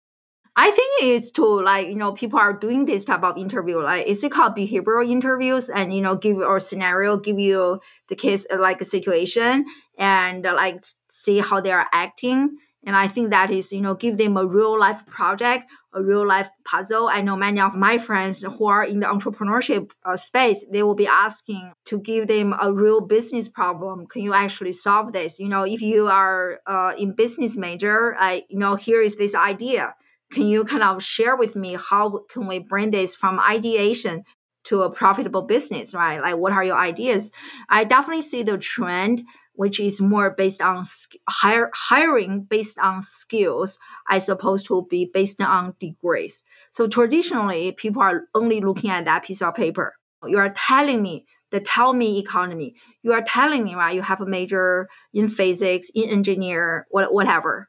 [0.55, 4.07] I think it's to like you know people are doing this type of interview like
[4.07, 8.47] is it called behavioral interviews and you know give or scenario give you the case
[8.53, 9.65] uh, like a situation
[9.97, 13.95] and uh, like see how they are acting and I think that is you know
[13.95, 17.09] give them a real life project a real life puzzle.
[17.09, 20.95] I know many of my friends who are in the entrepreneurship uh, space they will
[20.95, 24.07] be asking to give them a real business problem.
[24.07, 25.39] Can you actually solve this?
[25.39, 29.35] You know if you are uh, in business major, I you know here is this
[29.35, 29.95] idea
[30.33, 34.25] can you kind of share with me how can we bring this from ideation
[34.65, 36.21] to a profitable business, right?
[36.21, 37.31] Like, what are your ideas?
[37.69, 40.85] I definitely see the trend, which is more based on
[41.29, 46.45] hire, hiring based on skills as opposed to be based on degrees.
[46.71, 49.95] So traditionally, people are only looking at that piece of paper.
[50.25, 52.77] You are telling me the tell me economy.
[53.03, 53.95] You are telling me, right?
[53.95, 57.69] You have a major in physics, in engineer, whatever.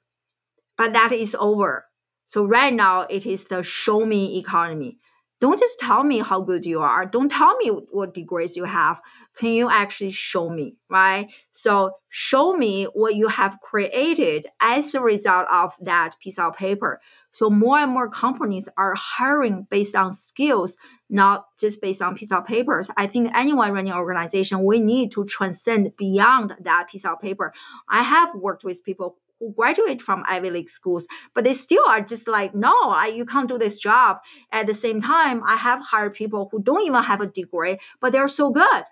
[0.78, 1.86] But that is over
[2.26, 4.98] so right now it is the show me economy.
[5.44, 7.06] don't just tell me how good you are.
[7.06, 9.02] Don't tell me what degrees you have.
[9.36, 11.28] Can you actually show me, right?
[11.50, 17.02] So show me what you have created as a result of that piece of paper.
[17.32, 20.78] So more and more companies are hiring based on skills,
[21.10, 22.90] not just based on piece of papers.
[22.96, 27.52] I think anyone running an organization, we need to transcend beyond that piece of paper.
[27.90, 32.02] I have worked with people who graduate from Ivy League schools, but they still are
[32.02, 34.20] just like, no, I, you can't do this job.
[34.52, 38.12] At the same time, I have hired people who don't even have a degree, but
[38.12, 38.84] they're so good,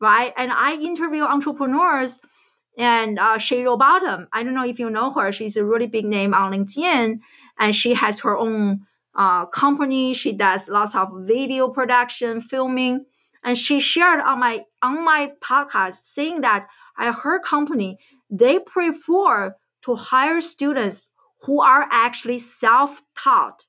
[0.00, 0.32] right?
[0.36, 2.20] And I interview entrepreneurs
[2.78, 4.26] and uh, Shay Rowbottom.
[4.32, 5.32] I don't know if you know her.
[5.32, 7.18] She's a really big name on LinkedIn,
[7.58, 10.14] and she has her own uh, company.
[10.14, 13.06] She does lots of video production, filming,
[13.42, 17.98] and she shared on my on my podcast saying that at her company
[18.30, 19.54] they prefer
[19.84, 21.10] to hire students
[21.42, 23.66] who are actually self-taught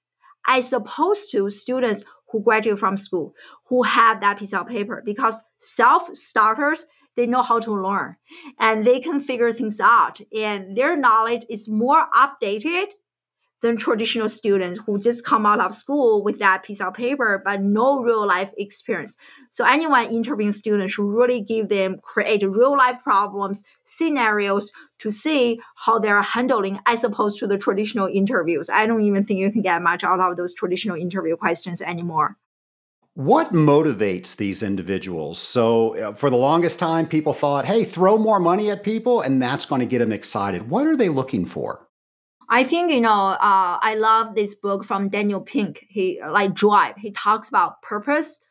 [0.48, 3.34] as opposed to students who graduate from school
[3.68, 5.02] who have that piece of paper.
[5.06, 6.86] Because self-starters
[7.16, 8.16] they know how to learn
[8.58, 12.86] and they can figure things out and their knowledge is more updated
[13.62, 17.62] than traditional students who just come out of school with that piece of paper but
[17.62, 19.16] no real life experience.
[19.50, 25.62] So anyone interviewing students should really give them create real life problems, scenarios to see
[25.76, 28.70] how they're handling as opposed to the traditional interviews.
[28.70, 32.38] I don't even think you can get much out of those traditional interview questions anymore.
[33.14, 35.38] What motivates these individuals?
[35.38, 39.42] So, uh, for the longest time, people thought, hey, throw more money at people and
[39.42, 40.70] that's going to get them excited.
[40.70, 41.86] What are they looking for?
[42.52, 45.86] I think you know uh, I love this book from Daniel Pink.
[45.88, 46.98] He like Drive.
[46.98, 48.42] He talks about purpose,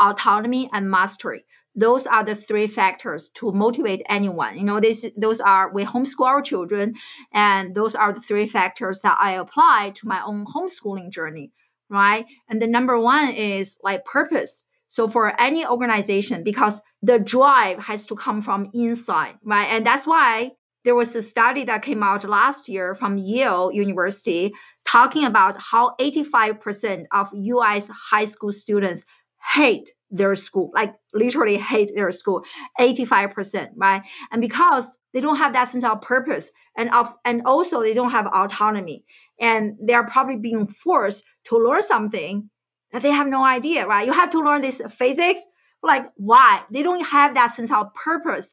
[0.00, 1.44] autonomy, and mastery.
[1.74, 4.56] Those are the three factors to motivate anyone.
[4.56, 6.94] You know, this those are we homeschool our children,
[7.30, 11.52] and those are the three factors that I apply to my own homeschooling journey,
[11.90, 12.24] right?
[12.48, 14.64] And the number one is like purpose.
[14.88, 19.68] So for any organization, because the drive has to come from inside, right?
[19.70, 20.52] And that's why
[20.84, 24.52] there was a study that came out last year from Yale University
[24.84, 29.06] talking about how 85% of US high school students
[29.54, 32.44] hate their school, like literally hate their school,
[32.78, 34.02] 85%, right?
[34.30, 38.10] And because they don't have that sense of purpose and of and also they don't
[38.10, 39.04] have autonomy
[39.40, 42.50] and they're probably being forced to learn something
[42.92, 44.06] that they have no idea, right?
[44.06, 45.40] You have to learn this physics,
[45.82, 46.62] like why?
[46.70, 48.52] They don't have that sense of purpose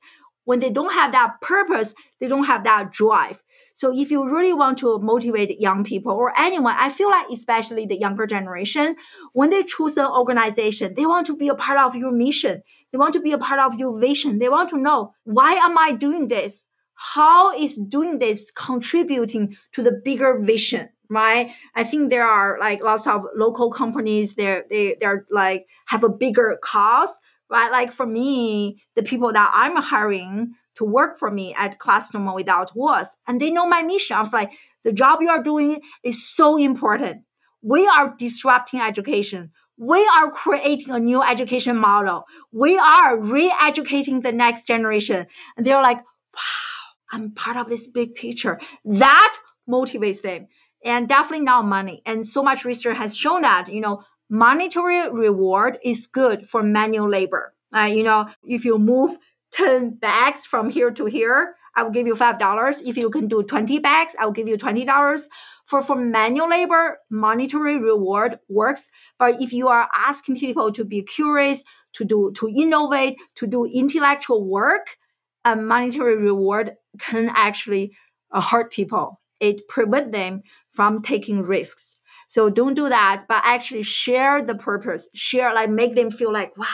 [0.49, 3.43] when they don't have that purpose, they don't have that drive.
[3.75, 7.85] So if you really want to motivate young people or anyone, I feel like especially
[7.85, 8.95] the younger generation,
[9.33, 12.63] when they choose an organization, they want to be a part of your mission.
[12.91, 14.39] They want to be a part of your vision.
[14.39, 16.65] They want to know why am I doing this?
[16.95, 20.89] How is doing this contributing to the bigger vision?
[21.11, 26.03] right i think there are like lots of local companies they're they, they're like have
[26.03, 27.19] a bigger cause
[27.49, 27.71] right?
[27.71, 32.75] Like for me, the people that I'm hiring to work for me at Classroom Without
[32.75, 34.17] Walls, and they know my mission.
[34.17, 34.51] I was like,
[34.83, 37.23] the job you are doing is so important.
[37.61, 39.51] We are disrupting education.
[39.77, 42.25] We are creating a new education model.
[42.51, 45.25] We are re-educating the next generation.
[45.57, 48.59] And they're like, wow, I'm part of this big picture.
[48.85, 49.37] That
[49.69, 50.47] motivates them.
[50.83, 52.01] And definitely not money.
[52.05, 57.09] And so much research has shown that, you know, monetary reward is good for manual
[57.09, 57.53] labor.
[57.75, 59.17] Uh, you know, if you move
[59.51, 62.81] 10 bags from here to here, I will give you $5.
[62.85, 65.21] If you can do 20 bags, I'll give you $20.
[65.65, 68.89] For, for manual labor, monetary reward works.
[69.17, 71.63] But if you are asking people to be curious,
[71.93, 74.97] to do, to innovate, to do intellectual work,
[75.45, 77.95] a monetary reward can actually
[78.31, 79.21] hurt people.
[79.39, 81.97] It prevent them from taking risks.
[82.29, 86.55] So don't do that, but actually share the purpose, share, like make them feel like,
[86.55, 86.67] wow,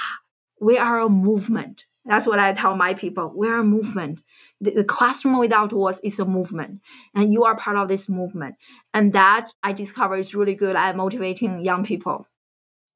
[0.60, 1.86] we are a movement.
[2.04, 3.32] That's what I tell my people.
[3.34, 4.20] We're a movement.
[4.60, 6.82] The, the, classroom without walls is a movement,
[7.16, 8.56] and you are part of this movement.
[8.94, 12.28] And that I discover is really good at motivating young people.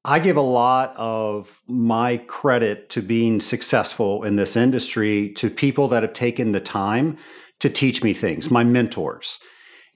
[0.04, 5.88] I give a lot of my credit to being successful in this industry to people
[5.88, 7.16] that have taken the time
[7.60, 9.40] to teach me things, my mentors.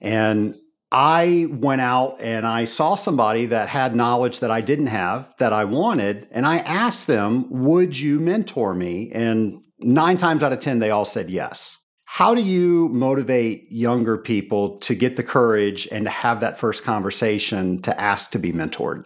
[0.01, 0.55] And
[0.95, 5.51] I went out and I saw somebody that had knowledge that I didn't have that
[5.51, 6.29] I wanted.
[6.31, 9.11] And I asked them, Would you mentor me?
[9.13, 11.79] And nine times out of 10, they all said yes.
[12.05, 16.85] How do you motivate younger people to get the courage and to have that first
[16.85, 19.03] conversation to ask to be mentored?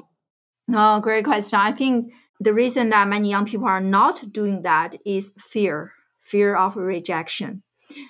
[0.71, 1.59] Oh, great question.
[1.59, 6.55] I think the reason that many young people are not doing that is fear fear
[6.55, 7.63] of rejection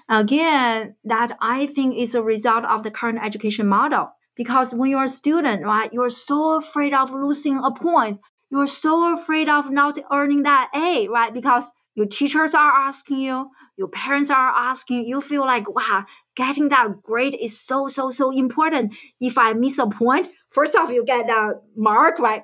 [0.09, 5.03] Again, that I think is a result of the current education model Because when you're
[5.05, 8.19] a student, right, you're so afraid of losing a point.
[8.51, 11.33] You're so afraid of not earning that A, right?
[11.33, 16.05] Because your teachers are asking you, your parents are asking, you feel like, wow,
[16.35, 18.95] getting that grade is so, so, so important.
[19.19, 22.43] If I miss a point, first off, you get that mark, right?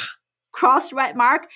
[0.52, 1.46] Cross right mark.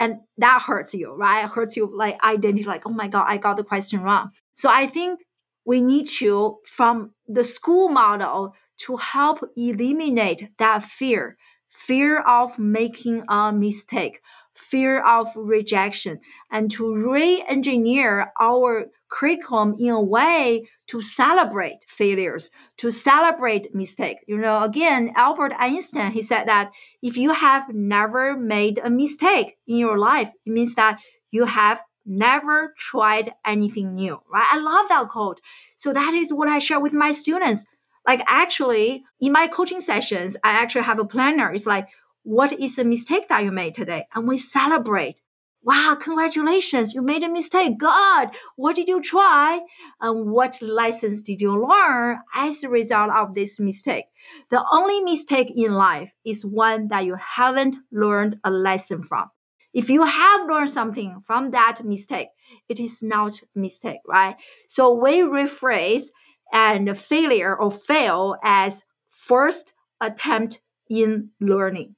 [0.00, 1.44] And that hurts you, right?
[1.44, 4.30] It hurts you like identity, like, oh my God, I got the question wrong.
[4.54, 5.20] So I think
[5.64, 11.36] we need to, from the school model, to help eliminate that fear
[11.70, 14.20] fear of making a mistake,
[14.58, 16.18] fear of rejection,
[16.50, 24.24] and to re engineer our curriculum in a way to celebrate failures, to celebrate mistakes.
[24.26, 29.56] You know, again, Albert Einstein, he said that if you have never made a mistake
[29.66, 31.00] in your life, it means that
[31.30, 34.48] you have never tried anything new, right?
[34.50, 35.40] I love that quote.
[35.76, 37.64] So that is what I share with my students.
[38.06, 41.52] Like actually, in my coaching sessions, I actually have a planner.
[41.52, 41.88] It's like,
[42.28, 44.06] what is a mistake that you made today?
[44.14, 45.22] And we celebrate.
[45.62, 47.78] Wow, congratulations, you made a mistake.
[47.78, 49.60] God, what did you try?
[49.98, 54.04] And what lessons did you learn as a result of this mistake?
[54.50, 59.30] The only mistake in life is one that you haven't learned a lesson from.
[59.72, 62.28] If you have learned something from that mistake,
[62.68, 64.36] it is not a mistake, right?
[64.68, 66.08] So we rephrase
[66.52, 70.60] and failure or fail as first attempt
[70.90, 71.94] in learning.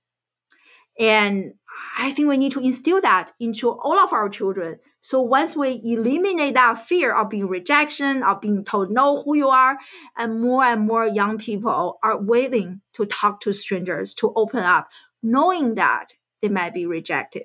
[1.01, 1.55] And
[1.99, 4.79] I think we need to instill that into all of our children.
[5.01, 9.49] So once we eliminate that fear of being rejection, of being told no who you
[9.49, 9.79] are,
[10.19, 14.91] and more and more young people are willing to talk to strangers, to open up,
[15.23, 17.45] knowing that they might be rejected.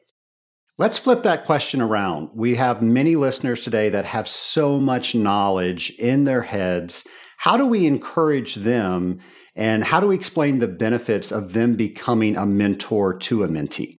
[0.77, 2.31] Let's flip that question around.
[2.33, 7.07] We have many listeners today that have so much knowledge in their heads.
[7.37, 9.19] How do we encourage them
[9.55, 13.97] and how do we explain the benefits of them becoming a mentor to a mentee?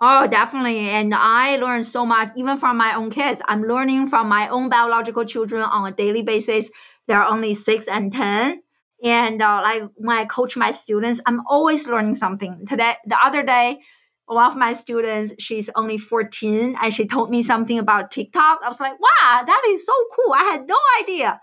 [0.00, 0.80] Oh, definitely.
[0.80, 3.40] And I learned so much, even from my own kids.
[3.46, 6.70] I'm learning from my own biological children on a daily basis.
[7.06, 8.60] They're only six and 10.
[9.02, 12.64] And uh, like when I coach my students, I'm always learning something.
[12.66, 13.78] Today, the other day,
[14.26, 18.60] one of my students, she's only 14, and she told me something about TikTok.
[18.64, 20.32] I was like, wow, that is so cool.
[20.32, 21.40] I had no idea.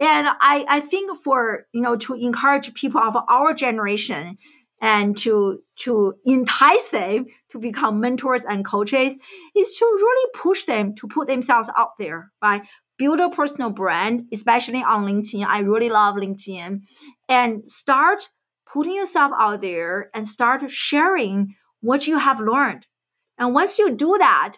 [0.00, 4.36] And I, I think for, you know, to encourage people of our generation
[4.80, 9.18] and to to entice them to become mentors and coaches
[9.56, 12.66] is to really push them to put themselves out there, right?
[12.98, 15.46] Build a personal brand, especially on LinkedIn.
[15.46, 16.80] I really love LinkedIn.
[17.28, 18.28] And start
[18.70, 22.86] putting yourself out there and start sharing what you have learned.
[23.38, 24.56] And once you do that,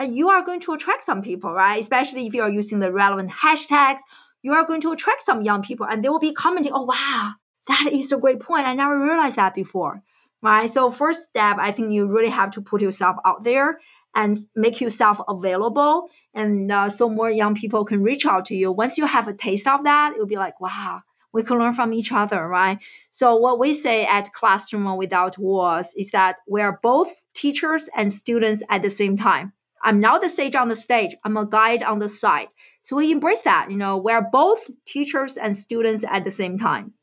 [0.00, 1.80] uh, you are going to attract some people, right?
[1.80, 4.00] Especially if you are using the relevant hashtags,
[4.42, 7.32] you are going to attract some young people and they will be commenting, oh, wow,
[7.66, 8.66] that is a great point.
[8.66, 10.02] I never realized that before,
[10.42, 10.68] right?
[10.68, 13.78] So, first step, I think you really have to put yourself out there
[14.14, 16.08] and make yourself available.
[16.34, 18.72] And uh, so more young people can reach out to you.
[18.72, 21.92] Once you have a taste of that, it'll be like, wow, we can learn from
[21.92, 22.78] each other, right?
[23.10, 28.12] So what we say at Classroom Without Walls is that we are both teachers and
[28.12, 29.52] students at the same time.
[29.82, 31.14] I'm not the sage on the stage.
[31.24, 32.48] I'm a guide on the side.
[32.82, 33.70] So we embrace that.
[33.70, 36.94] You know, we're both teachers and students at the same time.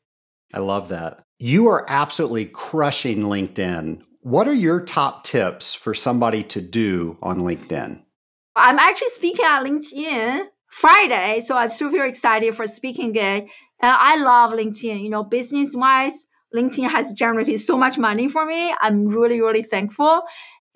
[0.52, 1.22] I love that.
[1.38, 4.02] You are absolutely crushing LinkedIn.
[4.22, 8.02] What are your top tips for somebody to do on LinkedIn?
[8.56, 13.44] I'm actually speaking at LinkedIn Friday, so I'm super excited for speaking it.
[13.80, 15.00] And I love LinkedIn.
[15.02, 18.74] You know, business wise, LinkedIn has generated so much money for me.
[18.80, 20.22] I'm really, really thankful.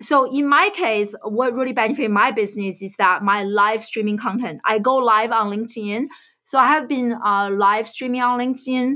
[0.03, 4.61] So in my case, what really benefit my business is that my live streaming content.
[4.65, 6.07] I go live on LinkedIn.
[6.43, 8.95] So I have been uh, live streaming on LinkedIn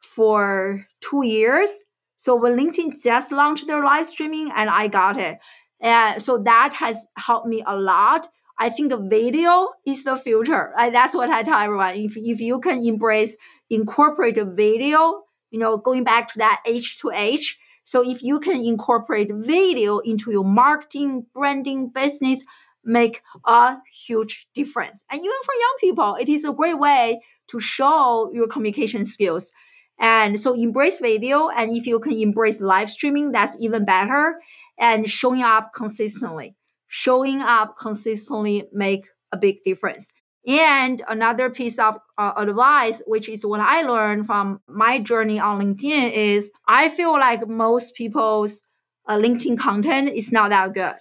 [0.00, 1.84] for two years.
[2.16, 5.38] So when LinkedIn just launched their live streaming, and I got it,
[5.80, 8.28] and so that has helped me a lot
[8.60, 10.72] I think video is the future.
[10.76, 11.94] That's what I tell everyone.
[11.94, 13.38] If, if you can embrace,
[13.70, 17.58] incorporate video, you know, going back to that H to H.
[17.90, 22.44] So if you can incorporate video into your marketing, branding, business,
[22.84, 25.02] make a huge difference.
[25.10, 29.50] And even for young people, it is a great way to show your communication skills.
[29.98, 31.48] And so embrace video.
[31.48, 34.36] And if you can embrace live streaming, that's even better.
[34.78, 36.54] And showing up consistently
[36.92, 40.12] showing up consistently make a big difference.
[40.46, 45.60] And another piece of uh, advice, which is what I learned from my journey on
[45.60, 48.62] LinkedIn, is I feel like most people's
[49.06, 50.94] uh, LinkedIn content is not that good.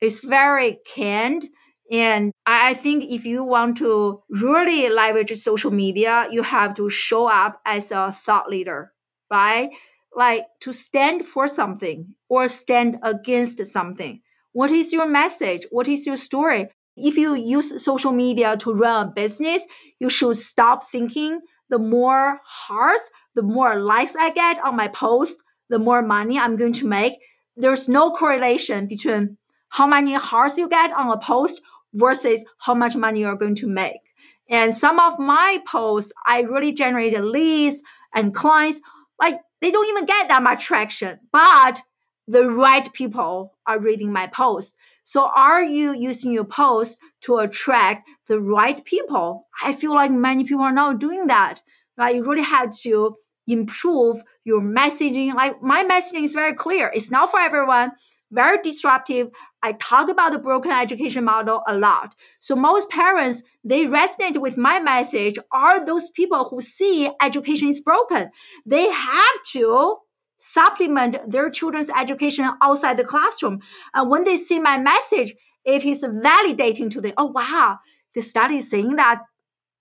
[0.00, 1.48] It's very canned.
[1.90, 7.26] And I think if you want to really leverage social media, you have to show
[7.26, 8.92] up as a thought leader.
[9.30, 9.70] right?
[10.14, 14.20] Like to stand for something or stand against something.
[14.52, 15.66] What is your message?
[15.70, 16.68] What is your story?
[17.00, 19.66] If you use social media to run a business,
[19.98, 21.40] you should stop thinking
[21.70, 26.56] the more hearts, the more likes I get on my post, the more money I'm
[26.56, 27.14] going to make.
[27.56, 29.36] There's no correlation between
[29.68, 31.60] how many hearts you get on a post
[31.92, 34.00] versus how much money you're going to make.
[34.48, 37.82] And some of my posts, I really generated leads
[38.14, 38.80] and clients.
[39.20, 41.82] Like they don't even get that much traction, but
[42.26, 44.74] the right people are reading my posts.
[45.08, 49.46] So are you using your post to attract the right people?
[49.64, 51.62] I feel like many people are not doing that.
[51.96, 52.14] Right?
[52.14, 55.32] You really have to improve your messaging.
[55.32, 56.92] Like my messaging is very clear.
[56.94, 57.92] It's not for everyone
[58.30, 59.30] very disruptive.
[59.62, 62.14] I talk about the broken education model a lot.
[62.38, 67.80] So most parents, they resonate with my message are those people who see education is
[67.80, 68.30] broken.
[68.66, 69.96] They have to
[70.38, 73.60] supplement their children's education outside the classroom.
[73.94, 75.34] And when they see my message,
[75.64, 77.12] it is validating to them.
[77.16, 77.78] Oh, wow,
[78.14, 79.20] the study is saying that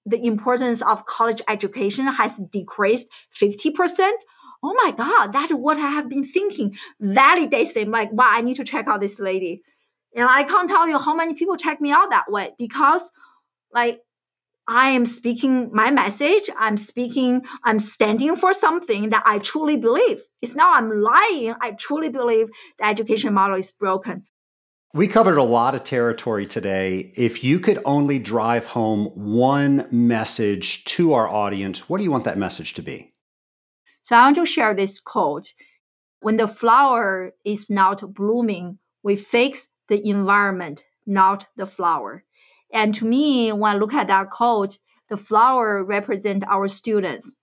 [0.06, 4.12] the importance of college education has decreased 50%
[4.64, 6.76] oh my God, that's what I have been thinking.
[7.02, 9.62] Validates them like, wow, I need to check out this lady.
[10.16, 13.12] And I can't tell you how many people check me out that way because
[13.72, 14.02] like
[14.68, 16.50] I am speaking my message.
[16.58, 20.22] I'm speaking, I'm standing for something that I truly believe.
[20.42, 21.56] It's not I'm lying.
[21.62, 24.26] I truly believe the education model is broken.
[24.94, 27.14] We covered a lot of territory today.
[27.16, 32.24] If you could only drive home one message to our audience, what do you want
[32.26, 33.14] that message to be?
[34.02, 35.54] So I want to share this quote.
[36.22, 42.24] When the flower is not blooming, we fix the environment, not the flower.
[42.72, 44.78] And to me, when I look at that quote,
[45.10, 47.36] the flower represent our students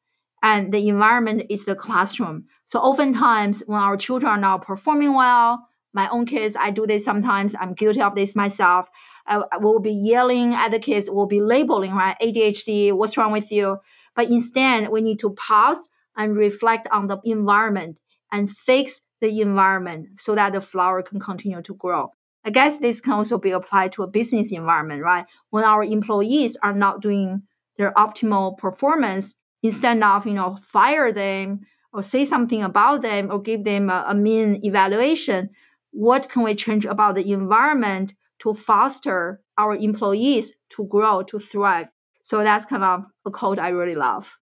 [0.42, 2.44] and the environment is the classroom.
[2.66, 7.04] So oftentimes when our children are not performing well, my own kids, I do this
[7.04, 7.54] sometimes.
[7.58, 8.88] I'm guilty of this myself.
[9.26, 12.16] I, I will be yelling at the kids, will be labeling, right?
[12.20, 13.78] ADHD, what's wrong with you?
[14.14, 17.98] But instead, we need to pause and reflect on the environment
[18.30, 22.10] and fix the environment so that the flower can continue to grow.
[22.44, 25.24] I guess this can also be applied to a business environment, right?
[25.50, 27.42] When our employees are not doing
[27.76, 31.60] their optimal performance, instead of you know fire them
[31.92, 35.50] or say something about them or give them a, a mean evaluation,
[35.90, 41.88] what can we change about the environment to foster our employees to grow, to thrive?
[42.22, 44.36] So that's kind of a code I really love.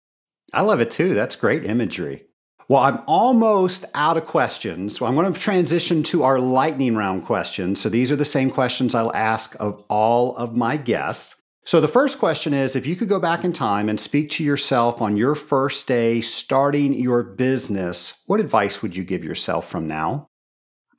[0.54, 1.14] I love it too.
[1.14, 2.29] That's great imagery.
[2.70, 4.96] Well, I'm almost out of questions.
[4.96, 7.82] So I'm going to transition to our lightning round questions.
[7.82, 11.36] So these are the same questions I'll ask of all of my guests.
[11.66, 14.44] So the first question is if you could go back in time and speak to
[14.44, 19.88] yourself on your first day starting your business, what advice would you give yourself from
[19.88, 20.30] now?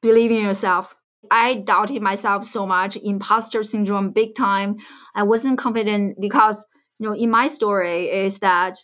[0.02, 0.96] Believe in yourself.
[1.30, 4.76] I doubted myself so much, imposter syndrome big time.
[5.14, 6.66] I wasn't confident because,
[6.98, 8.76] you know, in my story is that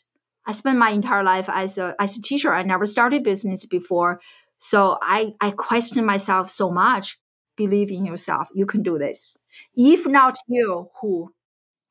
[0.47, 2.53] I spent my entire life as a as a teacher.
[2.53, 4.21] I never started business before.
[4.59, 7.19] So I I question myself so much.
[7.57, 8.49] Believe in yourself.
[8.55, 9.37] You can do this.
[9.75, 11.33] If not you, who?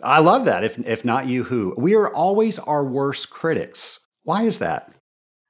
[0.04, 0.64] I love that.
[0.64, 1.74] If if not you, who?
[1.78, 4.00] We are always our worst critics.
[4.24, 4.92] Why is that?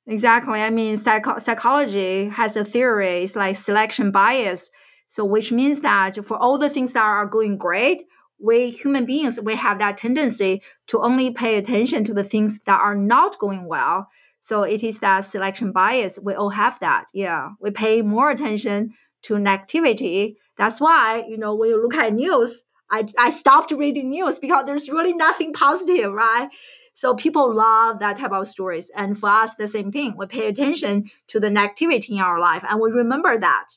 [0.08, 0.62] Exactly.
[0.62, 3.24] I mean, psycho- psychology has a theory.
[3.24, 4.70] It's like selection bias.
[5.08, 8.04] So, which means that for all the things that are going great,
[8.40, 12.80] we human beings we have that tendency to only pay attention to the things that
[12.80, 14.08] are not going well.
[14.42, 17.50] So it is that selection bias we all have that yeah.
[17.60, 20.36] We pay more attention to negativity.
[20.58, 24.66] That's why you know when you look at news i, I stopped reading news because
[24.66, 26.50] there's really nothing positive right?
[26.94, 28.90] So people love that type of stories.
[28.96, 32.64] And for us the same thing we pay attention to the negativity in our life
[32.70, 33.68] and we remember that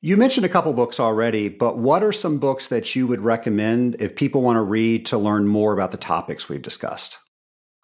[0.00, 3.96] you mentioned a couple books already, but what are some books that you would recommend
[4.00, 7.18] if people want to read to learn more about the topics we've discussed?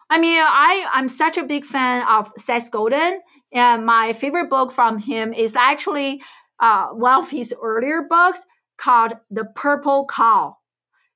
[0.09, 3.19] I mean, I, I'm such a big fan of Seth Godin,
[3.51, 6.21] and my favorite book from him is actually
[6.59, 8.45] uh, one of his earlier books
[8.77, 10.57] called The Purple Cow,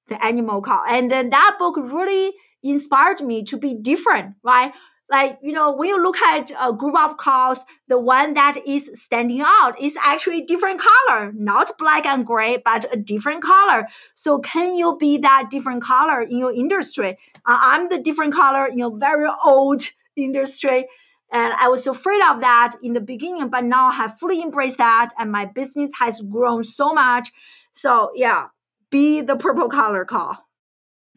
[0.08, 0.84] The Animal Cow.
[0.88, 2.34] And then that book really
[2.64, 4.74] inspired me to be different, right?
[5.12, 8.90] Like you know when you look at a group of cows the one that is
[8.94, 13.88] standing out is actually a different color not black and gray but a different color.
[14.14, 17.18] So can you be that different color in your industry?
[17.46, 19.84] Uh, i'm the different color in a very old
[20.16, 20.88] industry
[21.32, 24.78] and i was afraid of that in the beginning but now i have fully embraced
[24.78, 27.32] that and my business has grown so much.
[27.74, 28.48] So yeah
[28.90, 30.38] be the purple color cow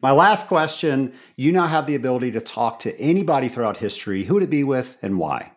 [0.01, 4.23] my last question you now have the ability to talk to anybody throughout history.
[4.23, 5.51] Who would it be with and why?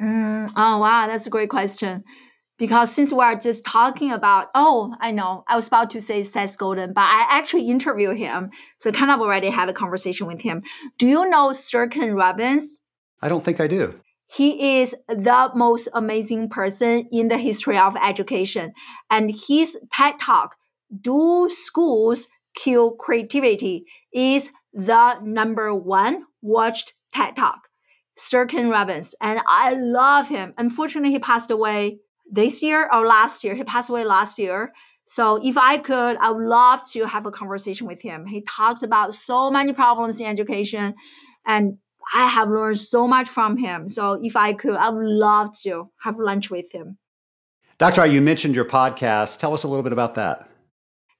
[0.00, 1.06] Mm, oh, wow.
[1.06, 2.04] That's a great question.
[2.56, 6.22] Because since we are just talking about, oh, I know, I was about to say
[6.22, 8.50] Seth Godin, but I actually interviewed him.
[8.78, 10.62] So kind of already had a conversation with him.
[10.98, 12.78] Do you know Sir Ken Robinson?
[13.20, 14.00] I don't think I do.
[14.32, 18.72] He is the most amazing person in the history of education.
[19.10, 20.56] And his TED Talk,
[21.00, 27.68] Do Schools Kill Creativity, is the number one watched TED Talk.
[28.16, 29.16] Sir Ken Robinson.
[29.20, 30.54] And I love him.
[30.56, 31.98] Unfortunately, he passed away
[32.30, 33.54] this year or last year.
[33.54, 34.72] He passed away last year.
[35.04, 38.26] So if I could, I would love to have a conversation with him.
[38.26, 40.94] He talked about so many problems in education
[41.46, 41.78] and
[42.14, 43.88] I have learned so much from him.
[43.88, 46.98] So if I could, I would love to have lunch with him.
[47.78, 48.06] Dr.
[48.06, 49.38] you mentioned your podcast.
[49.38, 50.48] Tell us a little bit about that.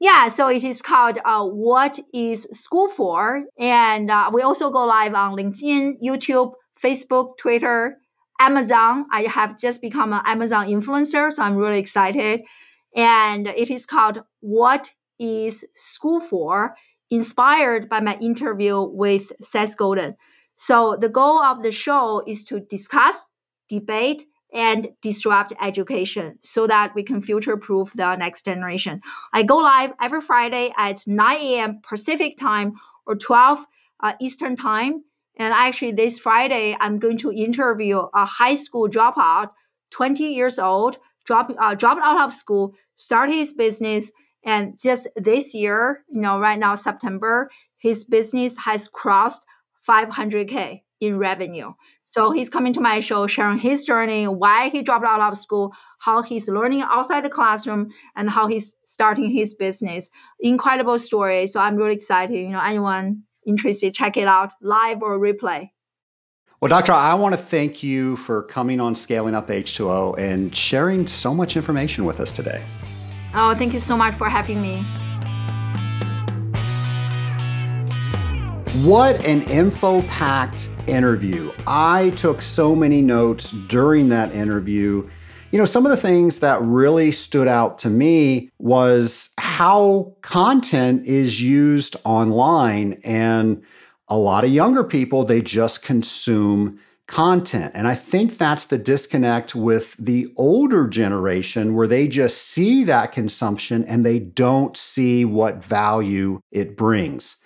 [0.04, 3.44] Yeah, so it is called uh, What is School For?
[3.58, 7.96] And uh, we also go live on LinkedIn, YouTube, Facebook, Twitter,
[8.38, 9.06] Amazon.
[9.10, 12.42] I have just become an Amazon influencer, so I'm really excited.
[12.94, 16.74] And it is called What is School For?
[17.10, 20.16] Inspired by my interview with Seth Godin.
[20.54, 23.24] So the goal of the show is to discuss,
[23.70, 24.24] debate,
[24.54, 29.00] and disrupt education so that we can future proof the next generation.
[29.32, 31.80] I go live every Friday at 9 a.m.
[31.82, 32.74] Pacific time
[33.04, 33.66] or 12
[34.00, 35.02] uh, Eastern time.
[35.36, 39.50] And actually, this Friday, I'm going to interview a high school dropout,
[39.90, 44.12] 20 years old, drop, uh, dropped out of school, started his business.
[44.44, 49.42] And just this year, you know, right now, September, his business has crossed
[49.88, 51.72] 500K in revenue.
[52.04, 55.74] So he's coming to my show, sharing his journey, why he dropped out of school,
[55.98, 60.10] how he's learning outside the classroom, and how he's starting his business.
[60.40, 61.46] Incredible story.
[61.46, 62.36] So I'm really excited.
[62.38, 65.70] You know, anyone interested, check it out live or replay.
[66.60, 71.06] Well, Doctor, I want to thank you for coming on Scaling Up H2O and sharing
[71.06, 72.62] so much information with us today.
[73.34, 74.82] Oh, thank you so much for having me.
[78.82, 81.52] What an info packed interview.
[81.66, 85.08] I took so many notes during that interview.
[85.50, 91.06] You know, some of the things that really stood out to me was how content
[91.06, 93.00] is used online.
[93.04, 93.62] And
[94.08, 97.72] a lot of younger people, they just consume content.
[97.74, 103.12] And I think that's the disconnect with the older generation where they just see that
[103.12, 107.36] consumption and they don't see what value it brings.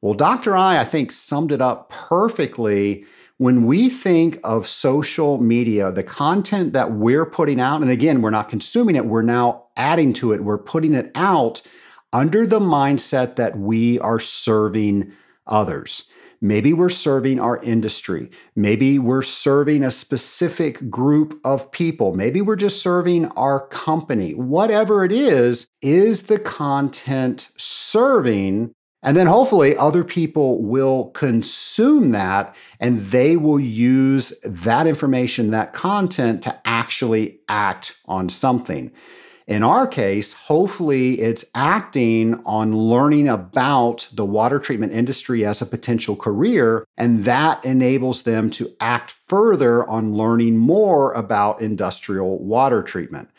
[0.00, 0.56] Well, Dr.
[0.56, 3.04] Ai, I think, summed it up perfectly.
[3.38, 8.30] When we think of social media, the content that we're putting out, and again, we're
[8.30, 11.62] not consuming it, we're now adding to it, we're putting it out
[12.12, 15.12] under the mindset that we are serving
[15.46, 16.04] others.
[16.40, 18.30] Maybe we're serving our industry.
[18.54, 22.14] Maybe we're serving a specific group of people.
[22.14, 24.34] Maybe we're just serving our company.
[24.34, 28.72] Whatever it is, is the content serving
[29.02, 35.72] and then hopefully other people will consume that and they will use that information, that
[35.72, 38.90] content to actually act on something.
[39.46, 45.66] In our case, hopefully it's acting on learning about the water treatment industry as a
[45.66, 52.82] potential career, and that enables them to act further on learning more about industrial water
[52.82, 53.30] treatment.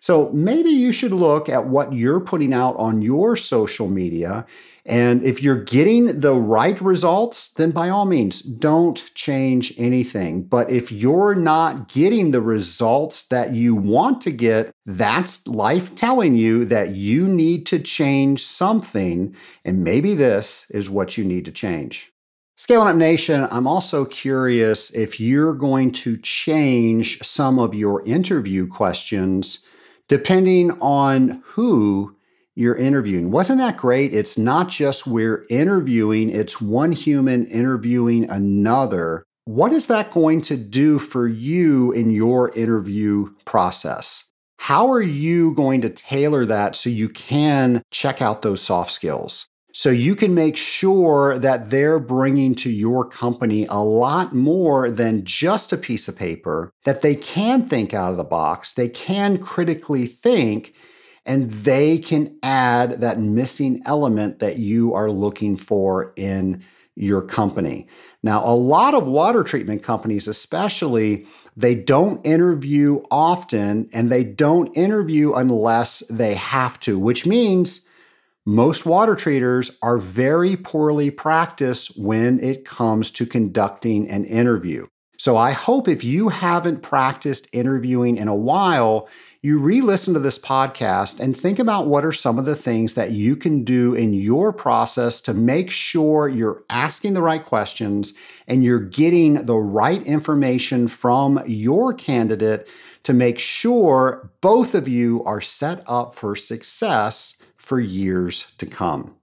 [0.00, 4.46] So maybe you should look at what you're putting out on your social media.
[4.88, 10.44] And if you're getting the right results, then by all means, don't change anything.
[10.44, 16.36] But if you're not getting the results that you want to get, that's life telling
[16.36, 19.36] you that you need to change something.
[19.62, 22.10] And maybe this is what you need to change.
[22.56, 28.66] Scaling Up Nation, I'm also curious if you're going to change some of your interview
[28.66, 29.64] questions
[30.08, 32.16] depending on who
[32.58, 33.30] you're interviewing.
[33.30, 34.12] Wasn't that great?
[34.12, 39.24] It's not just we're interviewing, it's one human interviewing another.
[39.44, 44.24] What is that going to do for you in your interview process?
[44.58, 49.46] How are you going to tailor that so you can check out those soft skills?
[49.72, 55.24] So you can make sure that they're bringing to your company a lot more than
[55.24, 59.38] just a piece of paper, that they can think out of the box, they can
[59.38, 60.74] critically think,
[61.28, 66.64] and they can add that missing element that you are looking for in
[66.96, 67.86] your company.
[68.22, 74.74] Now, a lot of water treatment companies, especially, they don't interview often and they don't
[74.76, 77.82] interview unless they have to, which means
[78.46, 84.86] most water treaters are very poorly practiced when it comes to conducting an interview.
[85.18, 89.08] So I hope if you haven't practiced interviewing in a while,
[89.40, 92.94] you re listen to this podcast and think about what are some of the things
[92.94, 98.14] that you can do in your process to make sure you're asking the right questions
[98.48, 102.68] and you're getting the right information from your candidate
[103.04, 109.14] to make sure both of you are set up for success for years to come.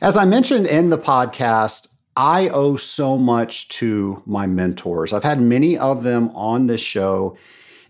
[0.00, 5.12] As I mentioned in the podcast, I owe so much to my mentors.
[5.12, 7.36] I've had many of them on this show.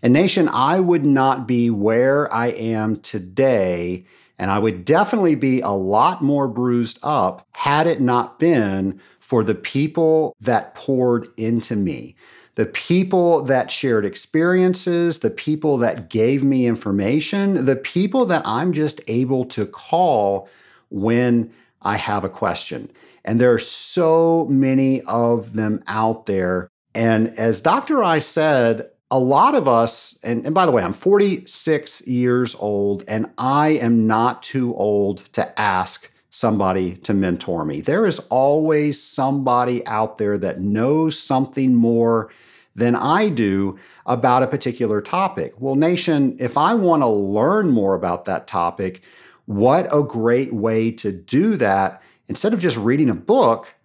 [0.03, 4.05] And, Nation, I would not be where I am today,
[4.37, 9.43] and I would definitely be a lot more bruised up had it not been for
[9.43, 12.15] the people that poured into me
[12.55, 18.73] the people that shared experiences, the people that gave me information, the people that I'm
[18.73, 20.47] just able to call
[20.89, 21.51] when
[21.81, 22.91] I have a question.
[23.25, 26.69] And there are so many of them out there.
[26.93, 28.03] And as Dr.
[28.03, 33.03] Ai said, a lot of us, and, and by the way, I'm 46 years old,
[33.07, 37.79] and I am not too old to ask somebody to mentor me.
[37.79, 42.31] There is always somebody out there that knows something more
[42.73, 45.53] than I do about a particular topic.
[45.61, 49.03] Well, Nation, if I want to learn more about that topic,
[49.45, 52.01] what a great way to do that.
[52.29, 53.75] Instead of just reading a book,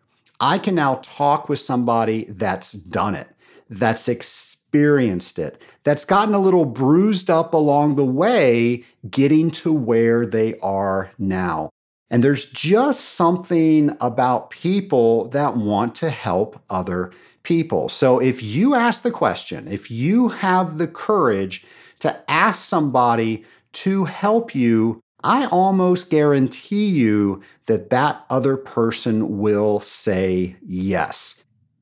[0.41, 3.29] I can now talk with somebody that's done it,
[3.69, 10.27] that's experienced it, that's gotten a little bruised up along the way, getting to where
[10.27, 11.71] they are now.
[12.11, 17.13] And there's just something about people that want to help other
[17.43, 17.89] people.
[17.89, 21.65] So if you ask the question, if you have the courage
[22.01, 29.81] to ask somebody to help you, I almost guarantee you that that other person will
[29.81, 31.38] say yes.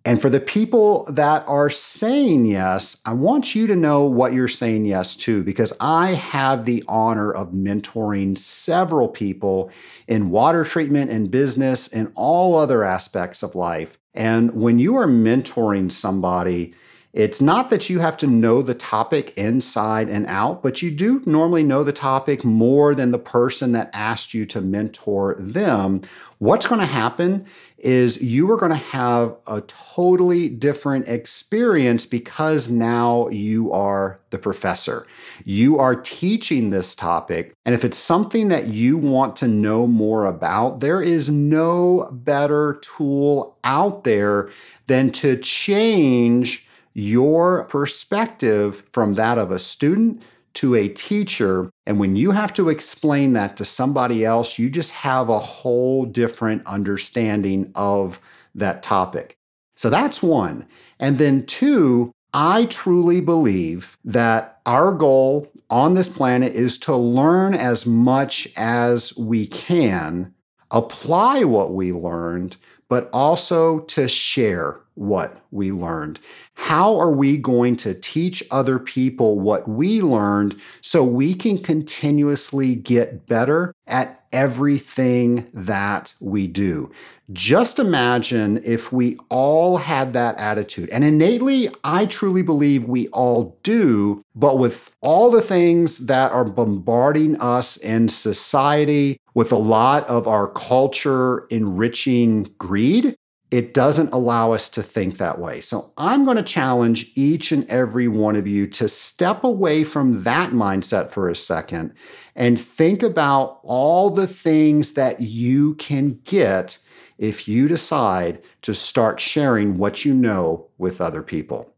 [0.06, 4.46] And for the people that are saying yes, I want you to know what you're
[4.46, 9.68] saying yes to because I have the honor of mentoring several people
[10.06, 13.98] in water treatment and business and all other aspects of life.
[14.14, 16.72] And when you are mentoring somebody,
[17.16, 21.22] it's not that you have to know the topic inside and out, but you do
[21.24, 26.02] normally know the topic more than the person that asked you to mentor them.
[26.38, 27.46] What's going to happen
[27.78, 34.38] is you are going to have a totally different experience because now you are the
[34.38, 35.06] professor.
[35.44, 37.54] You are teaching this topic.
[37.64, 42.80] And if it's something that you want to know more about, there is no better
[42.82, 44.48] tool out there
[44.86, 50.22] than to change your perspective from that of a student
[50.56, 51.70] to a teacher.
[51.86, 56.04] And when you have to explain that to somebody else, you just have a whole
[56.04, 58.20] different understanding of
[58.54, 59.36] that topic.
[59.76, 60.66] So that's one.
[60.98, 67.54] And then two, I truly believe that our goal on this planet is to learn
[67.54, 70.32] as much as we can,
[70.70, 72.56] apply what we learned,
[72.88, 76.18] but also to share what we learned.
[76.54, 82.74] How are we going to teach other people what we learned so we can continuously
[82.74, 86.90] get better at everything that we do?
[87.32, 90.88] Just imagine if we all had that attitude.
[90.90, 96.44] And innately, I truly believe we all do, but with all the things that are
[96.44, 103.16] bombarding us in society, with a lot of our culture enriching greed,
[103.50, 105.60] it doesn't allow us to think that way.
[105.60, 110.24] So I'm going to challenge each and every one of you to step away from
[110.24, 111.94] that mindset for a second
[112.34, 116.78] and think about all the things that you can get
[117.18, 121.72] if you decide to start sharing what you know with other people.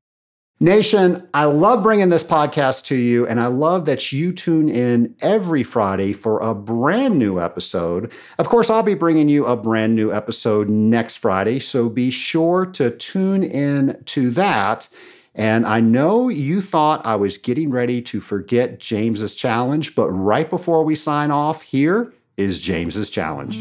[0.60, 5.14] Nation, I love bringing this podcast to you, and I love that you tune in
[5.20, 8.12] every Friday for a brand new episode.
[8.38, 12.66] Of course, I'll be bringing you a brand new episode next Friday, so be sure
[12.66, 14.88] to tune in to that.
[15.36, 20.50] And I know you thought I was getting ready to forget James's challenge, but right
[20.50, 23.58] before we sign off, here is James's challenge.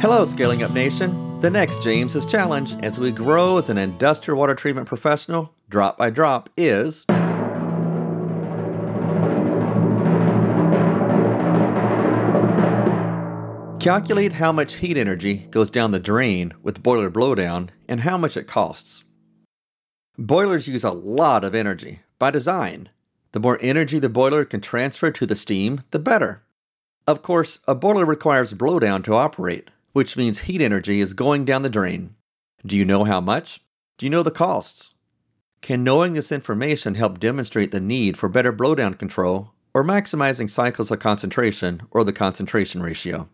[0.00, 1.40] Hello, Scaling Up Nation.
[1.40, 6.08] The next James's challenge as we grow as an industrial water treatment professional, drop by
[6.08, 7.04] drop, is.
[13.80, 18.36] Calculate how much heat energy goes down the drain with boiler blowdown and how much
[18.36, 19.02] it costs.
[20.16, 22.88] Boilers use a lot of energy by design.
[23.32, 26.44] The more energy the boiler can transfer to the steam, the better.
[27.08, 31.62] Of course, a boiler requires blowdown to operate, which means heat energy is going down
[31.62, 32.14] the drain.
[32.64, 33.62] Do you know how much?
[33.96, 34.94] Do you know the costs?
[35.60, 40.92] Can knowing this information help demonstrate the need for better blowdown control or maximizing cycles
[40.92, 43.28] of concentration or the concentration ratio?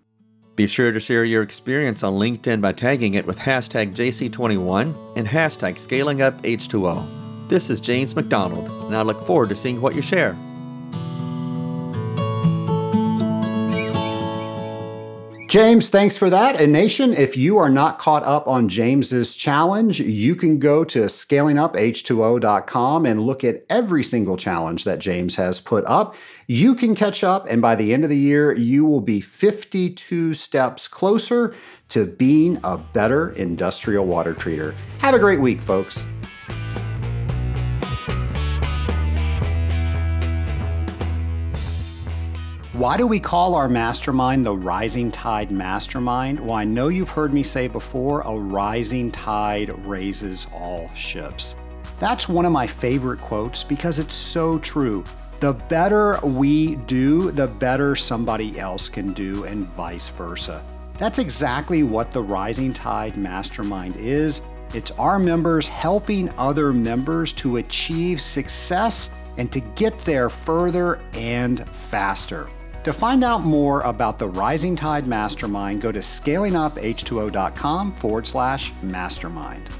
[0.57, 5.29] Be sure to share your experience on LinkedIn by tagging it with hashtag JC21 and
[5.29, 7.51] hashtag ScalingUpH2O.
[7.51, 10.35] This is James McDonald, and I look forward to seeing what you share.
[15.55, 16.61] James, thanks for that.
[16.61, 21.03] And Nation, if you are not caught up on James's challenge, you can go to
[21.03, 26.17] scalinguph2o.com and look at every single challenge that James has put up.
[26.49, 30.35] You can catch up, and by the end of the year, you will be 52
[30.35, 31.55] steps closer
[31.91, 34.75] to being a better industrial water treater.
[34.99, 36.09] Have a great week, folks.
[42.75, 46.41] Why do we call our mastermind the Rising Tide Mastermind?
[46.41, 51.55] Well, I know you've heard me say before a rising tide raises all ships.
[52.01, 55.05] That's one of my favorite quotes because it's so true.
[55.39, 60.61] The better we do, the better somebody else can do, and vice versa.
[60.99, 64.43] That's exactly what the Rising Tide Mastermind is.
[64.73, 71.69] It's our members helping other members to achieve success and to get there further and
[71.89, 72.49] faster.
[72.85, 79.71] To find out more about the Rising Tide Mastermind, go to scalinguph2o.com forward slash mastermind.